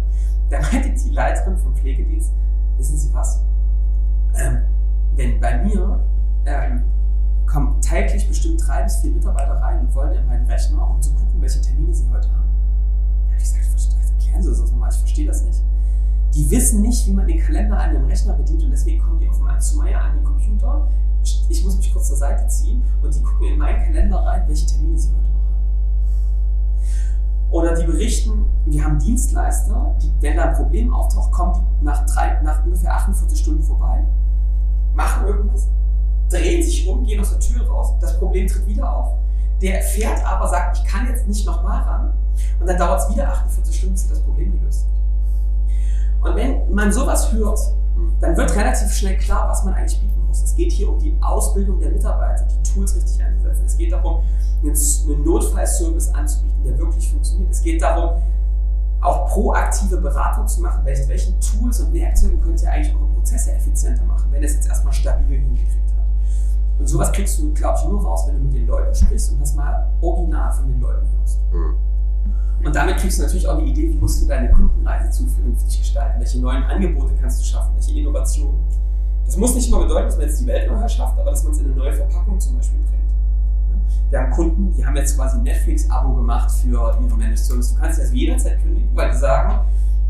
[0.50, 2.32] Da meinte die Leiterin vom Pflegedienst,
[2.78, 3.42] wissen Sie was?
[4.34, 4.62] Ähm,
[5.14, 6.00] wenn bei mir
[6.46, 6.82] ähm,
[7.46, 11.12] kommen täglich bestimmt drei bis vier Mitarbeiter rein und wollen in meinen Rechner, um zu
[11.12, 12.48] gucken, welche Termine sie heute haben.
[13.26, 15.62] Da habe ich gesagt, erklären Sie das nochmal, ich verstehe das nicht.
[16.34, 19.28] Die wissen nicht, wie man den Kalender an dem Rechner bedient und deswegen kommen die
[19.28, 20.88] auf mal zu mir an den Computer.
[21.22, 24.66] Ich muss mich kurz zur Seite ziehen und die gucken in meinen Kalender rein, welche
[24.66, 25.37] Termine sie heute
[27.50, 32.04] oder die berichten, wir haben Dienstleister, die, wenn da ein Problem auftaucht, kommen die nach,
[32.06, 34.04] drei, nach ungefähr 48 Stunden vorbei,
[34.94, 35.68] machen irgendwas,
[36.28, 39.14] drehen sich um, gehen aus der Tür raus, das Problem tritt wieder auf.
[39.62, 42.12] Der fährt aber, sagt, ich kann jetzt nicht nochmal ran
[42.60, 46.30] und dann dauert es wieder 48 Stunden, bis das Problem gelöst hat.
[46.30, 47.58] Und wenn man sowas hört,
[48.20, 50.50] dann wird relativ schnell klar, was man eigentlich bieten muss.
[50.50, 53.64] Es geht hier um die Ausbildung der Mitarbeiter, die Tools richtig einzusetzen.
[53.66, 54.22] Es geht darum,
[54.62, 57.50] einen Notfallservice anzubieten, der wirklich funktioniert.
[57.50, 58.20] Es geht darum,
[59.00, 60.84] auch proaktive Beratung zu machen.
[60.84, 64.68] Welche, welchen Tools und Werkzeugen könnt ihr eigentlich eure Prozesse effizienter machen, wenn es jetzt
[64.68, 66.80] erstmal stabil hingekriegt hat.
[66.80, 69.40] Und sowas kriegst du, glaube ich, nur raus, wenn du mit den Leuten sprichst und
[69.40, 71.38] das mal original von den Leuten hörst.
[71.52, 71.74] Mhm.
[72.64, 76.18] Und damit kriegst du natürlich auch eine Idee, wie musst du deine Kundenreise zukünftig gestalten,
[76.18, 78.58] welche neuen Angebote kannst du schaffen, welche Innovationen.
[79.28, 81.52] Das muss nicht immer bedeuten, dass man jetzt die Welt neu schafft, aber dass man
[81.52, 83.12] es in eine neue Verpackung zum Beispiel bringt.
[84.08, 87.74] Wir haben Kunden, die haben jetzt quasi ein Netflix-Abo gemacht für ihre Managed Service.
[87.74, 89.58] Du kannst also jederzeit kündigen, weil die sagen,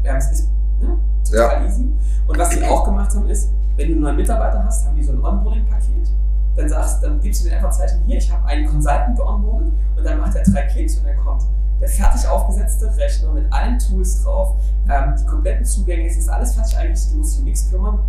[0.04, 0.48] es ist
[0.80, 0.96] ne,
[1.28, 1.66] total ja.
[1.66, 1.88] easy.
[2.28, 5.02] Und was die auch gemacht haben, ist, wenn du einen neuen Mitarbeiter hast, haben die
[5.02, 6.12] so ein Onboarding-Paket.
[6.54, 10.04] Dann, sagst, dann gibst du dir einfach Zeichen, hier, ich habe einen Consultant geonboardet und
[10.04, 11.42] dann macht er drei Klicks und dann kommt
[11.80, 14.54] der fertig aufgesetzte Rechner mit allen Tools drauf,
[14.88, 18.00] ähm, die kompletten Zugänge, es ist alles fertig eigentlich, du musst dich um nichts kümmern,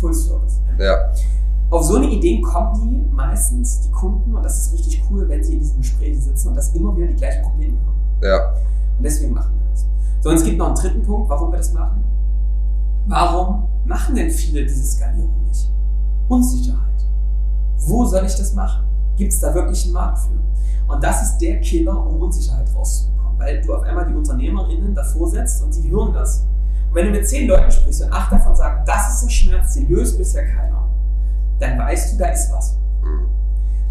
[0.00, 0.60] Full Service.
[0.78, 1.12] Ja.
[1.70, 5.44] Auf so eine Idee kommen die meistens, die Kunden, und das ist richtig cool, wenn
[5.44, 7.98] sie in diesen Gesprächen sitzen und das immer wieder die gleichen Probleme haben.
[8.22, 8.52] Ja.
[8.96, 9.86] Und deswegen machen wir das.
[10.20, 12.02] So, und es gibt noch einen dritten Punkt, warum wir das machen.
[13.06, 15.70] Warum machen denn viele diese Skalierung nicht?
[16.28, 17.04] Unsicherheit.
[17.86, 18.84] Wo soll ich das machen?
[19.16, 20.92] Gibt es da wirklich einen Markt für?
[20.92, 25.28] Und das ist der Killer, um Unsicherheit rauszubekommen, weil du auf einmal die UnternehmerInnen davor
[25.28, 26.46] setzt und die hören das.
[26.88, 29.74] Und wenn du mit zehn Leuten sprichst und acht davon sagen, das ist ein Schmerz,
[29.74, 30.88] den löst bisher keiner,
[31.58, 32.76] dann weißt du, da ist was.
[33.02, 33.28] Mhm.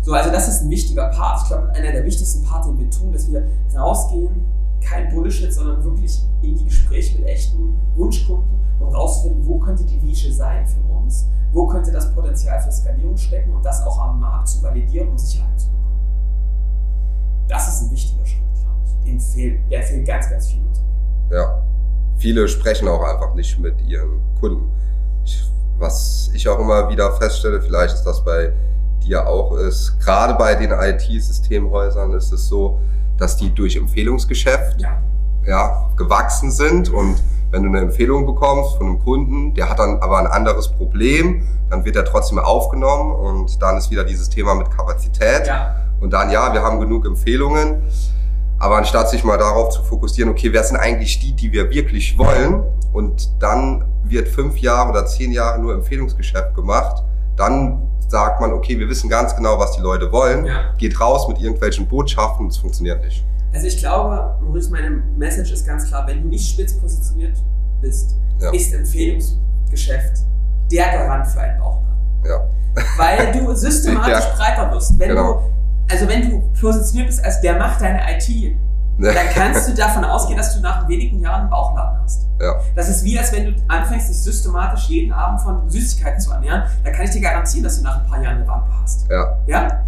[0.02, 1.42] So, also das ist ein wichtiger Part.
[1.44, 4.30] Ich glaube, einer der wichtigsten Parts, den wir tun, dass wir rausgehen,
[4.82, 9.98] kein Bullshit, sondern wirklich in die Gespräche mit echten Wunschkunden um rauszufinden, wo könnte die
[9.98, 14.20] Nische sein für uns, wo könnte das Potenzial für Skalierung stecken und das auch am
[14.20, 15.98] Markt zu validieren, um Sicherheit zu bekommen.
[17.48, 19.06] Das ist ein wichtiger Schritt, glaube ich.
[19.06, 21.32] Den fehlt, der fehlt ganz, ganz vielen Unternehmen.
[21.32, 21.64] Ja.
[22.18, 24.72] Viele sprechen auch einfach nicht mit ihren Kunden.
[25.24, 25.44] Ich
[25.80, 28.52] was ich auch immer wieder feststelle, vielleicht ist das bei
[29.04, 32.80] dir auch ist, gerade bei den IT-Systemhäusern ist es so,
[33.18, 35.02] dass die durch Empfehlungsgeschäft, ja.
[35.46, 40.00] ja, gewachsen sind und wenn du eine Empfehlung bekommst von einem Kunden, der hat dann
[40.00, 44.56] aber ein anderes Problem, dann wird er trotzdem aufgenommen und dann ist wieder dieses Thema
[44.56, 45.48] mit Kapazität.
[45.48, 45.76] Ja.
[46.02, 47.84] Und dann, ja, wir haben genug Empfehlungen.
[48.60, 52.17] Aber anstatt sich mal darauf zu fokussieren, okay, wer sind eigentlich die, die wir wirklich
[52.17, 52.63] wollen?
[52.91, 57.04] Und dann wird fünf Jahre oder zehn Jahre nur Empfehlungsgeschäft gemacht.
[57.36, 60.46] Dann sagt man, okay, wir wissen ganz genau, was die Leute wollen.
[60.46, 60.74] Ja.
[60.78, 63.24] Geht raus mit irgendwelchen Botschaften, es funktioniert nicht.
[63.54, 67.38] Also ich glaube, Maurice, meine Message ist ganz klar, wenn du nicht spitz positioniert
[67.82, 68.52] bist, ja.
[68.52, 70.20] ist Empfehlungsgeschäft
[70.72, 71.98] der Garant für einen Bauchladen.
[72.26, 72.48] Ja.
[72.98, 74.98] Weil du systematisch breiter wirst.
[75.00, 75.34] Wenn genau.
[75.34, 75.57] du,
[75.89, 78.58] also wenn du positioniert bist als der macht deine IT,
[79.00, 82.28] dann kannst du davon ausgehen, dass du nach wenigen Jahren einen Bauchladen hast.
[82.39, 82.60] Ja.
[82.76, 86.63] Das ist wie, als wenn du anfängst, dich systematisch jeden Abend von Süßigkeiten zu ernähren.
[86.84, 89.08] Da kann ich dir garantieren, dass du nach ein paar Jahren eine Wampe hast.
[89.10, 89.38] Ja.
[89.45, 89.84] ja?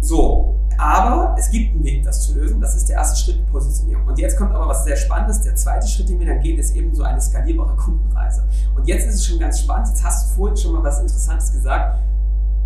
[0.00, 2.60] So, aber es gibt einen Weg, das zu lösen.
[2.60, 4.06] Das ist der erste Schritt, Positionierung.
[4.06, 5.42] Und jetzt kommt aber was sehr Spannendes.
[5.42, 8.44] Der zweite Schritt, den wir dann gehen, ist eben so eine skalierbare Kundenreise.
[8.76, 9.88] Und jetzt ist es schon ganz spannend.
[9.88, 11.98] Jetzt hast du vorhin schon mal was Interessantes gesagt.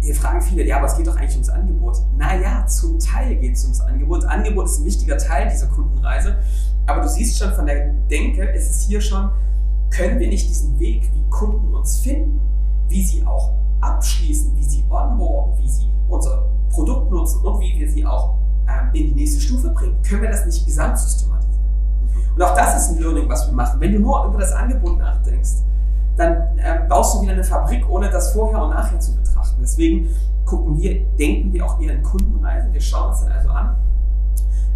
[0.03, 1.97] Hier fragen viele, ja, aber es geht doch eigentlich ums Angebot.
[2.19, 4.25] Naja, zum Teil geht es ums Angebot.
[4.25, 6.39] Angebot ist ein wichtiger Teil dieser Kundenreise.
[6.87, 9.31] Aber du siehst schon von der Denke, ist es hier schon,
[9.91, 12.41] können wir nicht diesen Weg, wie Kunden uns finden,
[12.89, 17.89] wie sie auch abschließen, wie sie onboarden, wie sie unser Produkt nutzen und wie wir
[17.89, 18.35] sie auch
[18.69, 21.65] ähm, in die nächste Stufe bringen, können wir das nicht gesamtsystematisieren.
[22.35, 23.81] Und auch das ist ein Learning, was wir machen.
[23.81, 25.63] Wenn du nur über das Angebot nachdenkst,
[26.17, 29.32] dann ähm, baust du wieder eine Fabrik, ohne das vorher und nachher zu betrachten.
[29.63, 30.09] Deswegen
[30.45, 32.73] gucken wir, denken wir auch eher in Kundenreisen.
[32.73, 33.77] Wir schauen uns dann also an.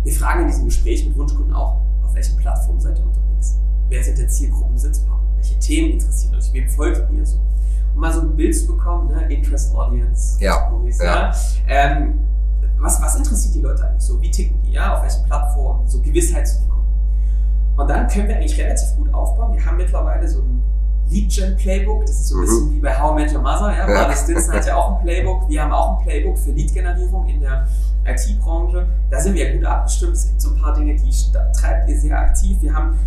[0.05, 3.57] Wir fragen in diesem Gespräch mit Wunschkunden auch, auf welchen Plattformen seid ihr unterwegs?
[3.89, 5.27] Wer sind der Zielgruppen-Sitzpartner?
[5.37, 6.53] Welche Themen interessieren euch?
[6.53, 7.41] Wem folgt ihr so?
[7.97, 9.23] um mal so ein Bild zu bekommen, ne?
[9.33, 10.39] Interest Audience.
[10.39, 10.69] Ja.
[10.71, 11.33] Movies, ja.
[11.67, 12.21] Ähm,
[12.79, 14.21] was, was interessiert die Leute eigentlich so?
[14.21, 14.73] Wie ticken die?
[14.73, 14.97] Ja?
[14.97, 15.89] Auf welchen Plattformen?
[15.89, 16.87] So Gewissheit zu bekommen.
[17.77, 19.55] Und dann können wir eigentlich relativ gut aufbauen.
[19.55, 20.63] Wir haben mittlerweile so ein
[21.09, 22.07] Lead-Gen-Playbook.
[22.07, 22.75] Das ist so ein bisschen mhm.
[22.75, 23.77] wie bei How I Met Your Mother.
[23.77, 23.89] Ja?
[23.89, 24.13] ja.
[24.15, 25.49] Stinson hat ja auch ein Playbook.
[25.49, 27.67] Wir haben auch ein Playbook für Lead-Generierung in der
[28.05, 28.87] IT-Branche.
[29.11, 30.15] Da sind wir ja gut abgestimmt.
[30.15, 31.11] Es gibt so ein paar Dinge, die
[31.59, 32.57] treibt ihr sehr aktiv.
[32.61, 32.99] Wir haben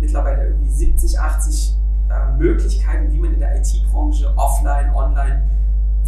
[0.00, 1.74] mittlerweile irgendwie 70, 80
[2.08, 5.42] äh, Möglichkeiten, wie man in der IT-Branche offline, online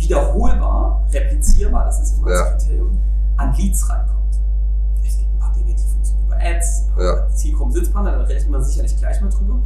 [0.00, 2.36] wiederholbar, replizierbar, das ist immer ja.
[2.36, 2.98] das Kriterium,
[3.36, 4.34] an Leads rankommt.
[5.04, 7.28] Es gibt ein paar Dinge, die funktionieren über Ads, ein paar ja.
[7.34, 9.60] Zielgruppen-Sitzpartner, da rechnen wir sicherlich gleich mal drüber.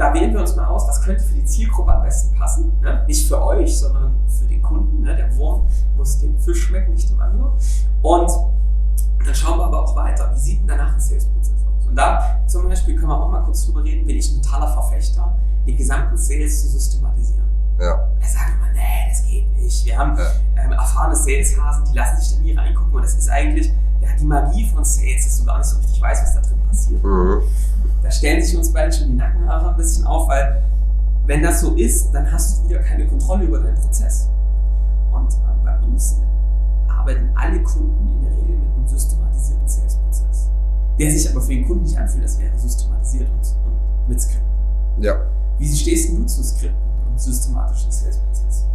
[0.00, 2.72] Da wählen wir uns mal aus, was könnte für die Zielgruppe am besten passen.
[2.80, 3.04] Ne?
[3.06, 5.02] Nicht für euch, sondern für den Kunden.
[5.02, 5.14] Ne?
[5.14, 7.52] Der Wurm muss dem Fisch schmecken, nicht dem Angler.
[8.00, 8.30] Und
[9.26, 10.30] dann schauen wir aber auch weiter.
[10.34, 11.86] Wie sieht denn danach ein Sales-Prozess aus?
[11.86, 14.68] Und da zum Beispiel können wir auch mal kurz drüber reden, bin ich ein totaler
[14.68, 15.36] Verfechter
[15.66, 17.44] den gesamten Sales zu systematisieren.
[17.78, 18.08] Ja.
[18.18, 19.84] Da sagen immer, nee, das geht nicht.
[19.84, 20.64] Wir haben ja.
[20.64, 24.24] ähm, erfahrene Saleshasen, die lassen sich da nie reingucken und das ist eigentlich ja, die
[24.24, 27.04] Magie von Sales, dass du gar nicht so richtig weißt, was da drin passiert.
[27.04, 27.42] Mhm.
[28.02, 30.62] Da stellen sich uns beide schon die Nackenhaare ein bisschen auf, weil
[31.26, 34.28] wenn das so ist, dann hast du wieder keine Kontrolle über deinen Prozess.
[35.12, 36.16] Und äh, bei uns
[36.88, 40.50] arbeiten alle Kunden in der Regel mit einem systematisierten Sales-Prozess,
[40.98, 44.48] der sich aber für den Kunden nicht anfühlt, als wäre systematisiert und, und mit Skripten.
[45.00, 45.14] Ja.
[45.58, 46.78] Wie stehst du zu Skripten
[47.10, 48.69] und systematischen Sales-Prozessen?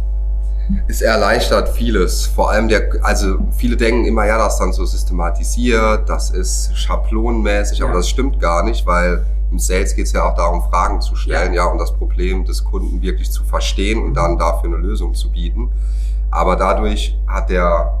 [0.88, 2.26] Es erleichtert vieles.
[2.26, 6.76] Vor allem der, also viele denken immer, ja, das ist dann so systematisiert, das ist
[6.76, 7.86] schablonenmäßig, ja.
[7.86, 11.14] aber das stimmt gar nicht, weil im Sales geht es ja auch darum, Fragen zu
[11.14, 11.64] stellen, ja.
[11.64, 15.30] ja, und das Problem des Kunden wirklich zu verstehen und dann dafür eine Lösung zu
[15.30, 15.70] bieten.
[16.30, 18.00] Aber dadurch hat der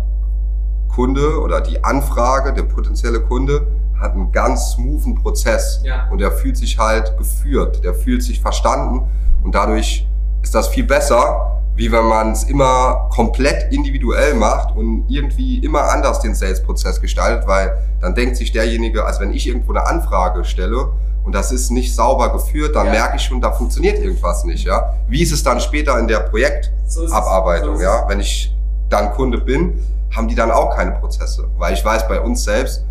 [0.88, 3.66] Kunde oder die Anfrage, der potenzielle Kunde,
[4.00, 6.08] hat einen ganz smoothen Prozess ja.
[6.10, 9.08] und er fühlt sich halt geführt, der fühlt sich verstanden
[9.42, 10.06] und dadurch
[10.42, 15.84] ist das viel besser, wie wenn man es immer komplett individuell macht und irgendwie immer
[15.90, 20.44] anders den Sales-Prozess gestaltet, weil dann denkt sich derjenige, also wenn ich irgendwo eine Anfrage
[20.44, 20.88] stelle
[21.22, 22.92] und das ist nicht sauber geführt, dann ja.
[22.92, 24.94] merke ich schon, da funktioniert irgendwas nicht, ja.
[25.06, 28.08] Wie ist es dann später in der Projektabarbeitung, so ja?
[28.08, 28.54] Wenn ich
[28.88, 29.78] dann Kunde bin,
[30.14, 32.84] haben die dann auch keine Prozesse, weil ich weiß bei uns selbst,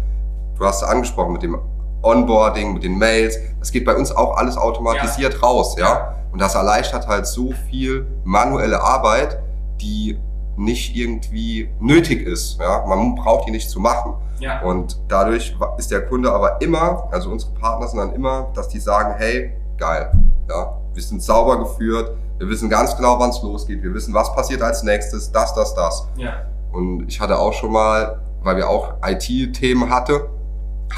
[0.57, 1.57] du hast angesprochen mit dem
[2.03, 5.39] Onboarding, mit den Mails, das geht bei uns auch alles automatisiert ja.
[5.39, 6.15] raus, ja.
[6.35, 9.39] Und das erleichtert halt so viel manuelle Arbeit,
[9.79, 10.19] die
[10.57, 12.59] nicht irgendwie nötig ist.
[12.59, 12.83] Ja?
[12.85, 14.15] Man braucht die nicht zu machen.
[14.41, 14.59] Ja.
[14.59, 18.81] Und dadurch ist der Kunde aber immer, also unsere Partner sind dann immer, dass die
[18.81, 20.11] sagen, hey, geil,
[20.49, 24.35] ja, wir sind sauber geführt, wir wissen ganz genau, wann es losgeht, wir wissen, was
[24.35, 26.09] passiert als nächstes, das, das, das.
[26.17, 26.33] Ja.
[26.73, 30.27] Und ich hatte auch schon mal, weil wir auch IT-Themen hatte,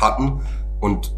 [0.01, 0.41] hatten
[0.79, 1.13] und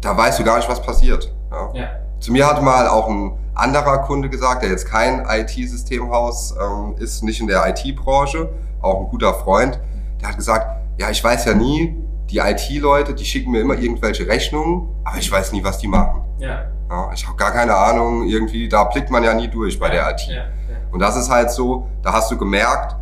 [0.00, 1.32] da weißt du gar nicht, was passiert.
[1.52, 1.70] Ja.
[1.74, 1.99] ja.
[2.20, 7.22] Zu mir hat mal auch ein anderer Kunde gesagt, der jetzt kein IT-Systemhaus ähm, ist,
[7.22, 8.50] nicht in der IT-Branche,
[8.82, 9.80] auch ein guter Freund,
[10.20, 10.66] der hat gesagt,
[10.98, 11.96] ja, ich weiß ja nie,
[12.30, 16.22] die IT-Leute, die schicken mir immer irgendwelche Rechnungen, aber ich weiß nie, was die machen.
[16.38, 16.66] Ja.
[16.90, 20.10] Ja, ich habe gar keine Ahnung, irgendwie, da blickt man ja nie durch bei der
[20.10, 20.26] IT.
[20.26, 20.44] Ja, ja.
[20.90, 22.96] Und das ist halt so, da hast du gemerkt,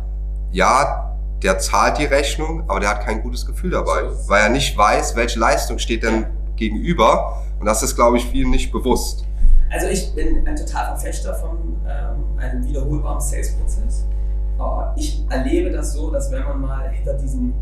[0.51, 4.77] ja, der zahlt die Rechnung, aber der hat kein gutes Gefühl dabei, weil er nicht
[4.77, 7.41] weiß, welche Leistung steht denn gegenüber.
[7.59, 9.25] Und das ist, glaube ich, vielen nicht bewusst.
[9.71, 14.05] Also ich bin ein total Verfechter von ähm, einem wiederholbaren Sales-Prozess.
[14.57, 17.53] Aber ich erlebe das so, dass wenn man mal hinter, diesen,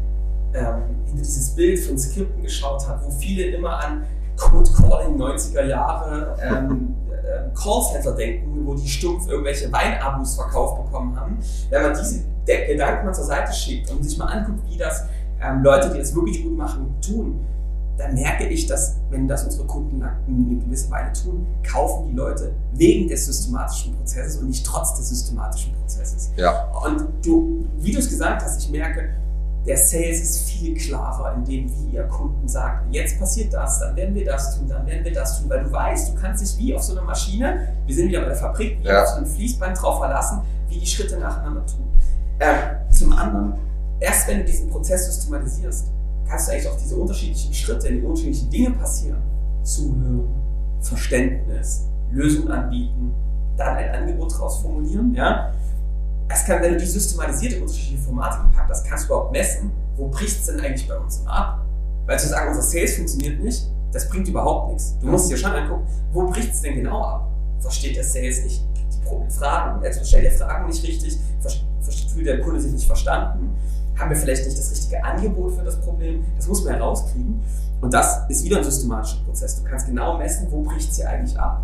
[0.54, 4.04] ähm, hinter dieses Bild von Skripten geschaut hat, wo viele immer an
[4.38, 11.20] Code Calling 90er Jahre ähm, äh, Callcenter denken, wo die stumpf irgendwelche Weinabos verkauft bekommen
[11.20, 11.38] haben,
[11.70, 15.06] wenn man diese Gedanken mal zur Seite schickt und sich mal anguckt, wie das
[15.42, 17.46] ähm, Leute, die das wirklich gut machen, tun,
[17.98, 22.52] dann merke ich, dass, wenn das unsere Kunden eine gewisse Weile tun, kaufen die Leute
[22.74, 26.30] wegen des systematischen Prozesses und nicht trotz des systematischen Prozesses.
[26.36, 29.10] Ja, Und du, wie du es gesagt hast, ich merke,
[29.66, 33.96] der Sales ist viel klarer in dem, wie ihr Kunden sagt, jetzt passiert das, dann
[33.98, 36.58] werden wir das tun, dann werden wir das tun, weil du weißt, du kannst dich
[36.58, 39.02] wie auf so einer Maschine, wir sind wieder bei der Fabrik, wie Ja.
[39.04, 41.86] auf so einem Fließband drauf verlassen, wie die Schritte nacheinander tun.
[42.40, 43.56] Ähm, zum anderen,
[44.00, 45.88] erst wenn du diesen Prozess systematisierst,
[46.28, 49.22] kannst du eigentlich auch diese unterschiedlichen Schritte, die unterschiedlichen Dinge passieren,
[49.64, 50.28] zuhören,
[50.82, 53.14] Verständnis, Lösungen anbieten,
[53.58, 55.54] dann ein Angebot daraus formulieren, ja.
[56.30, 59.72] Es kann, wenn du die systematisiert in unterschiedliche Formate gepackt hast, kannst du überhaupt messen,
[59.96, 61.66] wo bricht es denn eigentlich bei uns immer ab?
[62.06, 64.98] Weil zu sagen, unser Sales funktioniert nicht, das bringt überhaupt nichts.
[65.00, 67.32] Du musst dir schon angucken, wo bricht es denn genau ab?
[67.60, 68.64] Versteht der Sales nicht
[68.94, 71.18] die Fragen, also stellt der Fragen nicht richtig,
[72.14, 73.56] fühlt der Kunde sich nicht verstanden,
[73.98, 76.24] haben wir vielleicht nicht das richtige Angebot für das Problem?
[76.36, 77.42] Das muss man herauskriegen.
[77.82, 79.62] Und das ist wieder ein systematischer Prozess.
[79.62, 81.62] Du kannst genau messen, wo bricht es hier eigentlich ab.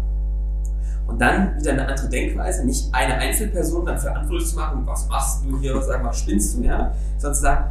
[1.07, 5.43] Und dann wieder eine andere Denkweise, nicht eine Einzelperson dann verantwortlich zu machen, was machst
[5.43, 7.65] du hier, sag mal, spinnst du, ja, sondern zu sagen,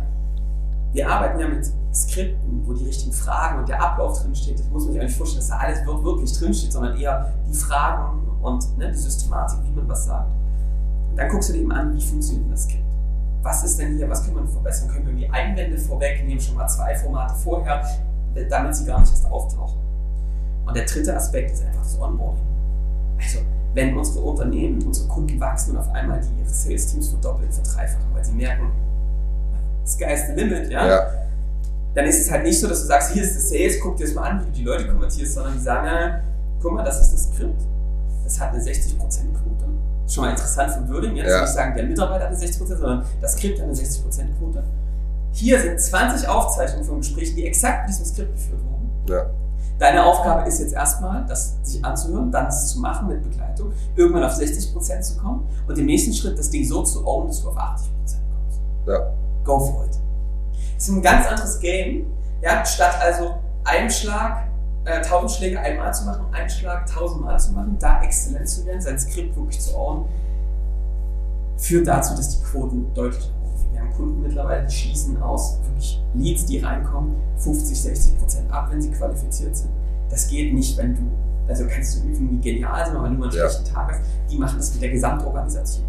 [0.92, 4.58] wir arbeiten ja mit Skripten, wo die richtigen Fragen und der Ablauf drinsteht.
[4.58, 7.54] Das muss man sich nicht vorstellen, dass da alles wir- wirklich drinsteht, sondern eher die
[7.56, 10.28] Fragen und ne, die Systematik, wie man was sagt.
[11.10, 12.81] Und dann guckst du dir eben an, wie funktioniert das Skript.
[13.42, 14.88] Was ist denn hier, was können wir verbessern?
[14.88, 17.84] Können wir die Einwände vorwegnehmen, schon mal zwei Formate vorher,
[18.48, 19.78] damit sie gar nicht erst auftauchen.
[20.64, 22.44] Und der dritte Aspekt ist einfach das Onboarding.
[23.18, 23.38] Also,
[23.74, 28.24] wenn unsere Unternehmen, unsere Kunden wachsen und auf einmal die ihre Sales-Teams verdoppeln, verdreifachen, weil
[28.24, 28.70] sie merken,
[29.86, 31.06] sky's the limit, ja, ja,
[31.94, 34.04] dann ist es halt nicht so, dass du sagst, hier ist das Sales, guck dir
[34.04, 36.20] das mal an, wie du die Leute konvertierst, sondern die sagen, ja,
[36.60, 37.62] guck mal, das ist das Skript,
[38.24, 39.64] das hat eine 60%-Quote.
[40.12, 41.40] Schon mal interessant für Wording, jetzt Ja.
[41.40, 44.62] nicht sagen, der Mitarbeiter hat eine 60%, sondern das Skript hat eine 60%-Quote.
[45.32, 48.90] Hier sind 20 Aufzeichnungen von Gesprächen, die exakt mit diesem Skript geführt wurden.
[49.08, 49.26] ja,
[49.78, 54.22] Deine Aufgabe ist jetzt erstmal, das sich anzuhören, dann es zu machen mit Begleitung, irgendwann
[54.24, 57.48] auf 60% zu kommen und im nächsten Schritt das Ding so zu ownen, dass du
[57.48, 58.60] auf 80% kommst.
[58.86, 58.98] ja,
[59.44, 59.98] Go for it.
[60.76, 62.06] Das ist ein ganz anderes Game.
[62.42, 64.44] Ja, statt also einen Schlag,
[64.84, 68.80] 1000 Schläge einmal zu machen, einen Schlag 1000 Mal zu machen, da exzellent zu werden,
[68.80, 70.04] sein Skript wirklich zu ownen,
[71.56, 73.72] führt dazu, dass die Quoten deutlich hochgehen.
[73.72, 78.68] Wir haben Kunden mittlerweile, die schließen aus wirklich Leads, die reinkommen, 50, 60 Prozent ab,
[78.70, 79.70] wenn sie qualifiziert sind.
[80.10, 81.02] Das geht nicht, wenn du,
[81.48, 83.48] also kannst du irgendwie genial sein, aber mal einen Ja.
[83.48, 85.86] schlechten Tag hast, die machen das mit der Gesamtorganisation.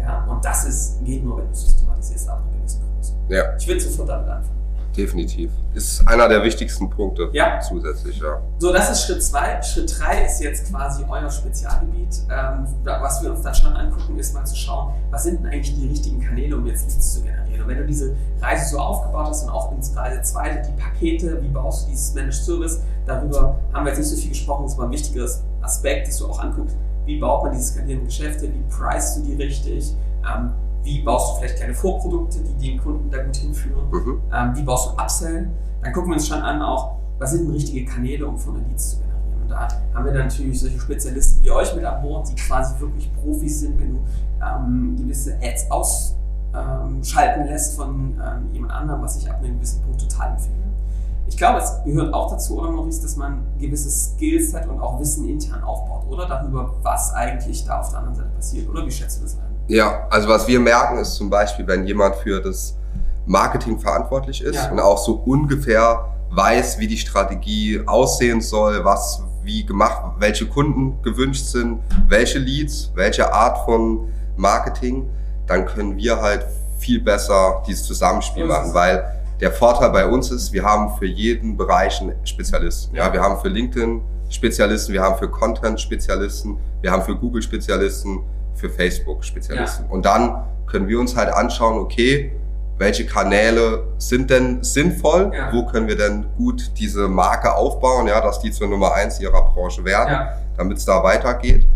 [0.00, 3.12] Ja, und das ist, geht nur, wenn du systematisierst ab einer gewissen Größe.
[3.28, 4.59] ja, Ich würde sofort damit anfangen.
[4.96, 5.50] Definitiv.
[5.74, 7.60] Ist einer der wichtigsten Punkte Ja.
[7.60, 8.40] zusätzlich, ja.
[8.58, 9.62] So, das ist Schritt zwei.
[9.62, 12.22] Schritt drei ist jetzt quasi euer Spezialgebiet.
[12.30, 15.74] Ähm, was wir uns dann schon angucken, ist mal zu schauen, was sind denn eigentlich
[15.76, 17.62] die richtigen Kanäle, um jetzt Leads zu generieren.
[17.62, 21.40] Und wenn du diese Reise so aufgebaut hast und auch in Reise zweite die Pakete,
[21.42, 24.72] wie baust du dieses Managed Service, darüber haben wir jetzt nicht so viel gesprochen, das
[24.72, 26.76] ist mal ein wichtiges Aspekt, dass du auch anguckst,
[27.06, 30.50] wie baut man diese skalierenden Geschäfte, wie pricest du die richtig, ähm,
[30.82, 34.20] wie baust du vielleicht kleine Vorprodukte, die den Kunden da gut hinführen Mhm.
[34.32, 35.50] ähm, wie baust du Upsell?
[35.82, 38.64] Dann gucken wir uns schon an, auch, was sind denn richtige Kanäle, um von der
[38.68, 39.42] Leads zu generieren.
[39.42, 42.78] Und da haben wir dann natürlich solche Spezialisten wie euch mit an Bord, die quasi
[42.80, 44.00] wirklich Profis sind, wenn du
[44.42, 50.00] ähm, gewisse Ads ausschalten lässt von ähm, jemand anderem, was ich ab einem gewissen Punkt
[50.00, 50.54] total empfehle.
[51.26, 55.28] Ich glaube, es gehört auch dazu, oder Maurice, dass man gewisses Skillset und auch Wissen
[55.28, 56.26] intern aufbaut, oder?
[56.26, 58.84] Darüber, was eigentlich da auf der anderen Seite passiert, oder?
[58.84, 59.49] Wie schätzt du das ein?
[59.68, 62.76] Ja, also was wir merken ist zum Beispiel, wenn jemand für das
[63.26, 64.70] Marketing verantwortlich ist Ja.
[64.70, 71.00] und auch so ungefähr weiß, wie die Strategie aussehen soll, was wie gemacht, welche Kunden
[71.02, 75.08] gewünscht sind, welche Leads, welche Art von Marketing,
[75.46, 76.46] dann können wir halt
[76.78, 79.04] viel besser dieses Zusammenspiel machen, weil
[79.40, 82.94] der Vorteil bei uns ist, wir haben für jeden Bereich einen Spezialisten.
[82.94, 83.12] Ja.
[83.12, 88.20] wir haben für LinkedIn Spezialisten, wir haben für Content Spezialisten, wir haben für Google Spezialisten,
[88.60, 89.86] für Facebook Spezialisten.
[89.86, 92.32] Und dann können wir uns halt anschauen, okay,
[92.78, 95.52] welche Kanäle sind denn sinnvoll, Ja.
[95.52, 99.42] wo können wir denn gut diese Marke aufbauen, ja, dass die zur Nummer eins ihrer
[99.52, 100.32] Branche werden, Ja.
[100.56, 101.66] damit es da weitergeht.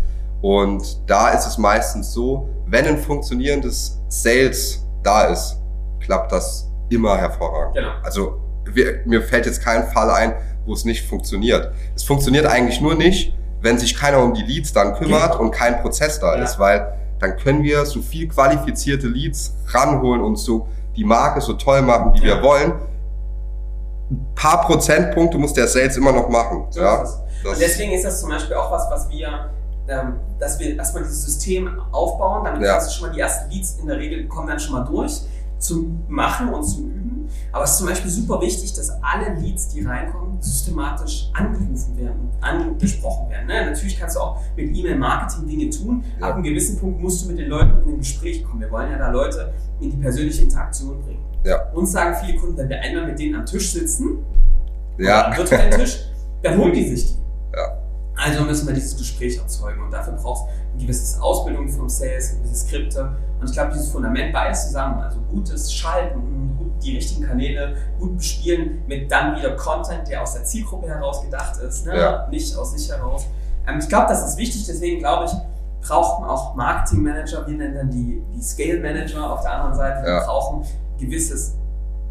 [0.41, 5.57] Und da ist es meistens so, wenn ein funktionierendes Sales da ist,
[5.99, 7.75] klappt das immer hervorragend.
[7.75, 7.89] Genau.
[8.03, 10.33] Also wir, mir fällt jetzt kein Fall ein,
[10.65, 11.71] wo es nicht funktioniert.
[11.95, 13.35] Es funktioniert eigentlich nur nicht,
[13.65, 16.43] wenn sich keiner um die Leads dann kümmert und kein Prozess da Ja.
[16.43, 21.53] ist, weil dann können wir so viel qualifizierte Leads ranholen und so die Marke so
[21.53, 22.35] toll machen, wie Ja.
[22.35, 22.73] wir wollen.
[24.11, 26.65] Ein paar Prozentpunkte muss der Sales immer noch machen.
[26.69, 29.49] So ja, ist Und deswegen ist das zum Beispiel auch was, was wir,
[29.87, 32.73] ähm, dass wir erstmal dieses System aufbauen, damit Ja.
[32.73, 35.21] kannst du schon mal die ersten Leads in der Regel kommen dann schon mal durch
[35.57, 37.14] zum Machen und zum Üben.
[37.51, 42.29] Aber es ist zum Beispiel super wichtig, dass alle Leads, die reinkommen, systematisch angerufen werden,
[42.41, 43.47] angesprochen werden.
[43.47, 43.65] Ne?
[43.65, 46.03] Natürlich kannst du auch mit E-Mail-Marketing Dinge tun.
[46.19, 46.27] Ja.
[46.27, 48.61] Ab einem gewissen Punkt musst du mit den Leuten in ein Gespräch kommen.
[48.61, 51.23] Wir wollen ja da Leute in die persönliche Interaktion bringen.
[51.43, 51.69] Ja.
[51.73, 54.19] Uns sagen viele Kunden, wenn wir einmal mit denen am Tisch sitzen,
[54.97, 56.05] ja, am virtuellen Tisch,
[56.41, 57.19] dann holen die sich die.
[57.55, 57.77] Ja.
[58.15, 62.37] Also müssen wir dieses Gespräch erzeugen und dafür brauchst du eine gewisse Ausbildung vom Sales,
[62.37, 67.27] gewisse Skripte und ich glaube, dieses Fundament beides zusammen, also gutes Schalten, gut die richtigen
[67.27, 71.95] Kanäle, gut bespielen mit dann wieder Content, der aus der Zielgruppe heraus gedacht ist, ne?
[71.95, 72.27] Ja.
[72.31, 73.27] nicht aus sich heraus.
[73.67, 75.31] Ähm, ich glaube, das ist wichtig, deswegen glaube ich,
[75.87, 79.75] braucht man auch Marketing Manager, wir nennen dann die, die Scale Manager auf der anderen
[79.75, 80.21] Seite, Ja.
[80.21, 80.65] wir brauchen
[80.99, 81.53] gewisses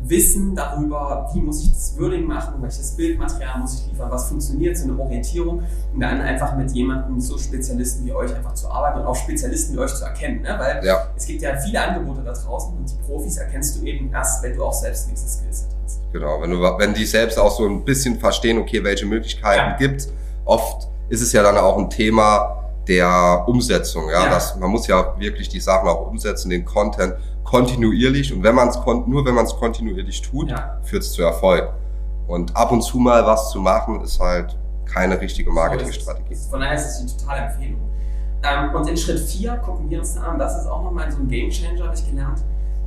[0.09, 4.77] Wissen darüber, wie muss ich das Wording machen, welches Bildmaterial muss ich liefern, was funktioniert,
[4.77, 9.01] so eine Orientierung und dann einfach mit jemandem, so Spezialisten wie euch einfach zu arbeiten
[9.01, 10.57] und auch Spezialisten wie euch zu erkennen, ne?
[10.59, 14.11] weil ja, es gibt ja viele Angebote da draußen und die Profis erkennst du eben
[14.13, 16.01] erst, wenn du auch selbst gewisses Skillset hast.
[16.13, 16.41] genau.
[16.43, 19.77] Wenn, du, wenn die selbst auch so ein bisschen verstehen, okay, welche Möglichkeiten Ja.
[19.77, 20.09] gibt,
[20.45, 24.09] oft ist es ja dann auch ein Thema der Umsetzung.
[24.11, 24.31] Ja, Ja.
[24.31, 27.15] Das, man muss ja wirklich die Sachen auch umsetzen, den Content
[27.45, 28.33] kontinuierlich.
[28.33, 30.79] Und wenn man es nur wenn man es kontinuierlich tut, Ja.
[30.83, 31.69] führt es zu Erfolg.
[32.27, 34.57] Und ab und zu mal was zu machen, ist halt
[34.87, 36.35] keine richtige Marketingstrategie.
[36.51, 37.81] Von daher ist es eine totale Empfehlung.
[38.43, 41.29] Ähm, und in Schritt 4 gucken wir uns an, das ist auch nochmal so ein
[41.29, 42.43] Game Changer, habe ich gelernt.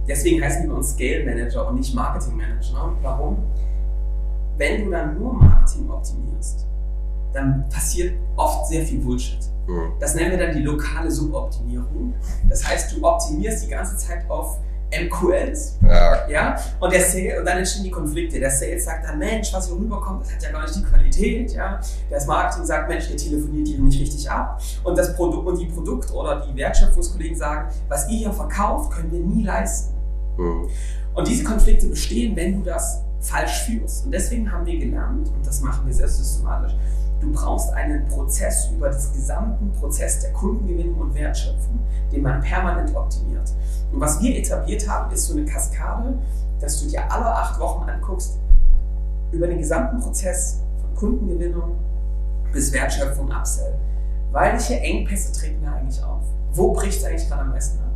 [0.07, 2.93] Deswegen heißen bei uns Scale Manager und nicht Marketing Manager.
[3.01, 3.37] Warum?
[4.57, 6.65] Wenn du dann nur Marketing optimierst,
[7.33, 9.39] dann passiert oft sehr viel Bullshit.
[9.99, 12.13] Das nennen wir dann die lokale Suboptimierung.
[12.49, 14.59] Das heißt, du optimierst die ganze Zeit auf
[14.89, 18.39] MQLs, Ja, ja, und der Sale, und dann entstehen die Konflikte.
[18.39, 21.51] Der Sales sagt dann, Mensch, was hier rüberkommt, das hat ja gar nicht die Qualität,
[21.51, 21.81] ja.
[22.09, 24.61] Das Marketing sagt, Mensch, ihr telefoniert hier nicht richtig ab.
[24.85, 29.11] Und das Produkt, und die Produkt- oder die Wertschöpfungskollegen sagen, was ihr hier verkauft, können
[29.11, 29.93] wir nie leisten.
[31.13, 34.05] Und diese Konflikte bestehen, wenn du das falsch führst.
[34.05, 36.73] Und deswegen haben wir gelernt, und das machen wir sehr systematisch,
[37.19, 41.79] du brauchst einen Prozess über das gesamten Prozess der Kundengewinnung und Wertschöpfung,
[42.11, 43.51] den man permanent optimiert.
[43.91, 46.17] Und was wir etabliert haben, ist so eine Kaskade,
[46.59, 48.39] dass du dir alle acht Wochen anguckst,
[49.31, 51.77] über den gesamten Prozess von Kundengewinnung
[52.53, 53.77] bis Wertschöpfung, Upsell.
[54.31, 56.23] Welche Engpässe treten da eigentlich auf?
[56.53, 57.91] Wo bricht es eigentlich gerade am meisten ab?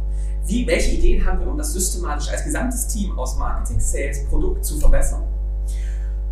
[0.46, 4.66] Wie, welche Ideen haben wir, um das systematisch als gesamtes Team aus Marketing, Sales, Produkt
[4.66, 5.24] zu verbessern?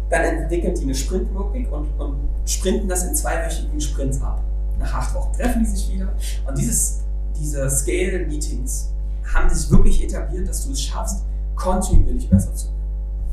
[0.09, 4.41] Dann entwickeln die eine Sprint-Logik und, und sprinten das in zweiwöchigen Sprints ab.
[4.79, 6.09] Nach acht Wochen treffen die sich wieder.
[6.47, 7.01] Und dieses,
[7.39, 8.89] diese Scale-Meetings
[9.33, 11.23] haben sich wirklich etabliert, dass du es schaffst,
[11.55, 12.79] kontinuierlich besser zu werden.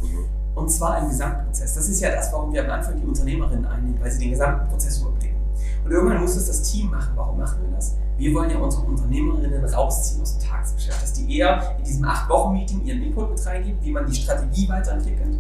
[0.03, 0.25] Mhm.
[0.57, 1.75] Und zwar im Gesamtprozess.
[1.75, 4.69] Das ist ja das, warum wir am Anfang die Unternehmerinnen einnehmen, weil sie den gesamten
[4.69, 5.37] Prozess überblicken.
[5.85, 7.13] Und irgendwann muss es das Team machen.
[7.15, 7.95] Warum machen wir das?
[8.17, 12.85] Wir wollen ja unsere Unternehmerinnen rausziehen aus dem Tagesgeschäft, dass die eher in diesem 8-Wochen-Meeting
[12.85, 15.37] ihren Input mit reingeben, wie man die Strategie weiterentwickelt.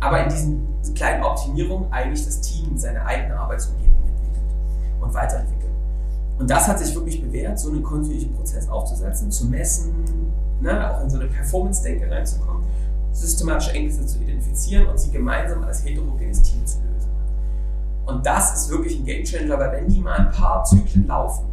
[0.00, 4.44] Aber in diesen kleinen Optimierungen eigentlich das Team seine eigene Arbeitsumgebung entwickelt
[5.00, 5.72] und weiterentwickelt.
[6.38, 11.02] Und das hat sich wirklich bewährt, so einen kontinuierlichen Prozess aufzusetzen, zu messen, ne, auch
[11.02, 12.62] in so eine Performance-Denke reinzukommen,
[13.10, 17.10] systematische Engpässe zu identifizieren und sie gemeinsam als heterogenes Team zu lösen.
[18.06, 21.44] Und das ist wirklich ein Gamechanger, weil wenn die mal ein paar Zyklen laufen,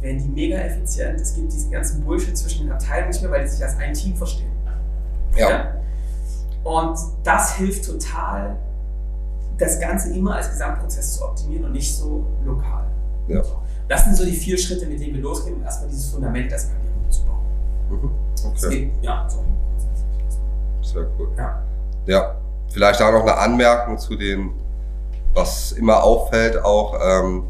[0.00, 1.20] werden die mega effizient.
[1.20, 3.92] Es gibt diesen ganzen Bullshit zwischen den Abteilungen nicht mehr, weil die sich als ein
[3.92, 4.52] Team verstehen.
[5.36, 5.74] Ja.
[6.64, 8.56] Und das hilft total,
[9.58, 12.86] das Ganze immer als Gesamtprozess zu optimieren und nicht so lokal.
[13.28, 13.42] Ja.
[13.88, 16.58] Das sind so die vier Schritte, mit denen wir losgehen, um erstmal dieses Fundament der
[16.58, 17.42] Skalierung zu bauen.
[17.90, 18.10] Mhm.
[18.54, 19.44] Das Okay, geht, ja, so.
[20.82, 21.28] sehr cool.
[21.36, 21.62] Ja.
[22.06, 22.34] Ja,
[22.72, 24.50] vielleicht auch noch eine Anmerkung zu den,
[25.34, 27.44] was immer auffällt, auch ähm,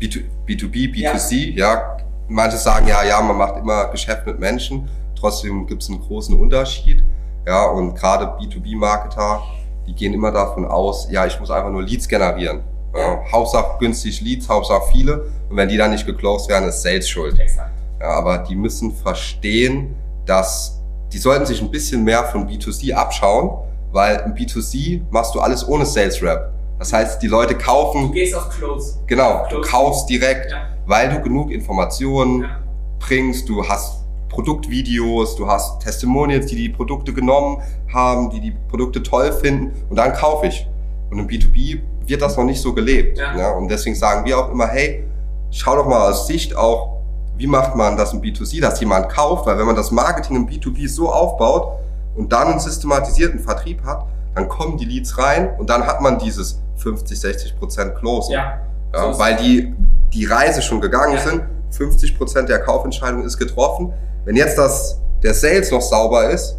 [0.00, 1.52] B2, B2B, B2C.
[1.54, 1.96] Ja.
[2.28, 4.88] manche sagen ja, ja, man macht immer Geschäft mit Menschen.
[5.18, 7.04] Trotzdem gibt es einen großen Unterschied.
[7.46, 9.42] Ja, und gerade B2B-Marketer,
[9.86, 12.62] die gehen immer davon aus, ja, ich muss einfach nur Leads generieren.
[12.94, 15.22] Ja, Hauptsache günstig Leads, Hauptsache viele.
[15.48, 17.38] Und wenn die dann nicht geclosed werden, ist Sales schuld.
[17.38, 17.70] Exakt.
[18.00, 20.78] Ja, aber die müssen verstehen, dass
[21.12, 23.50] die sollten sich ein bisschen mehr von B2C abschauen,
[23.92, 26.52] weil im B2C machst du alles ohne Sales Rep.
[26.78, 28.08] Das heißt, die Leute kaufen.
[28.08, 28.98] Du gehst auf Close.
[29.06, 30.58] Genau, du kaufst direkt, Ja.
[30.86, 32.58] weil du genug Informationen Ja.
[32.98, 33.48] bringst.
[33.48, 34.01] Du hast
[34.32, 37.62] Produktvideos, du hast Testimonials, die die Produkte genommen
[37.92, 40.66] haben, die die Produkte toll finden und dann kaufe ich.
[41.10, 43.18] Und im B2B wird das noch nicht so gelebt.
[43.18, 43.34] Ja.
[43.34, 43.52] Ne?
[43.54, 45.04] Und deswegen sagen wir auch immer, hey,
[45.50, 47.00] schau doch mal aus Sicht auch,
[47.36, 50.46] wie macht man das im B2C, dass jemand kauft, weil wenn man das Marketing im
[50.48, 51.78] B2B so aufbaut
[52.16, 56.18] und dann einen systematisierten Vertrieb hat, dann kommen die Leads rein und dann hat man
[56.18, 58.34] dieses 50, 60 Prozent Closing.
[58.34, 58.60] Ja.
[58.94, 59.74] Ja, So weil die,
[60.12, 61.20] die Reise schon gegangen Ja.
[61.20, 61.42] sind.
[61.70, 63.92] 50 Prozent der Kaufentscheidung ist getroffen.
[64.24, 66.56] Wenn jetzt das, der Sales noch sauber ist,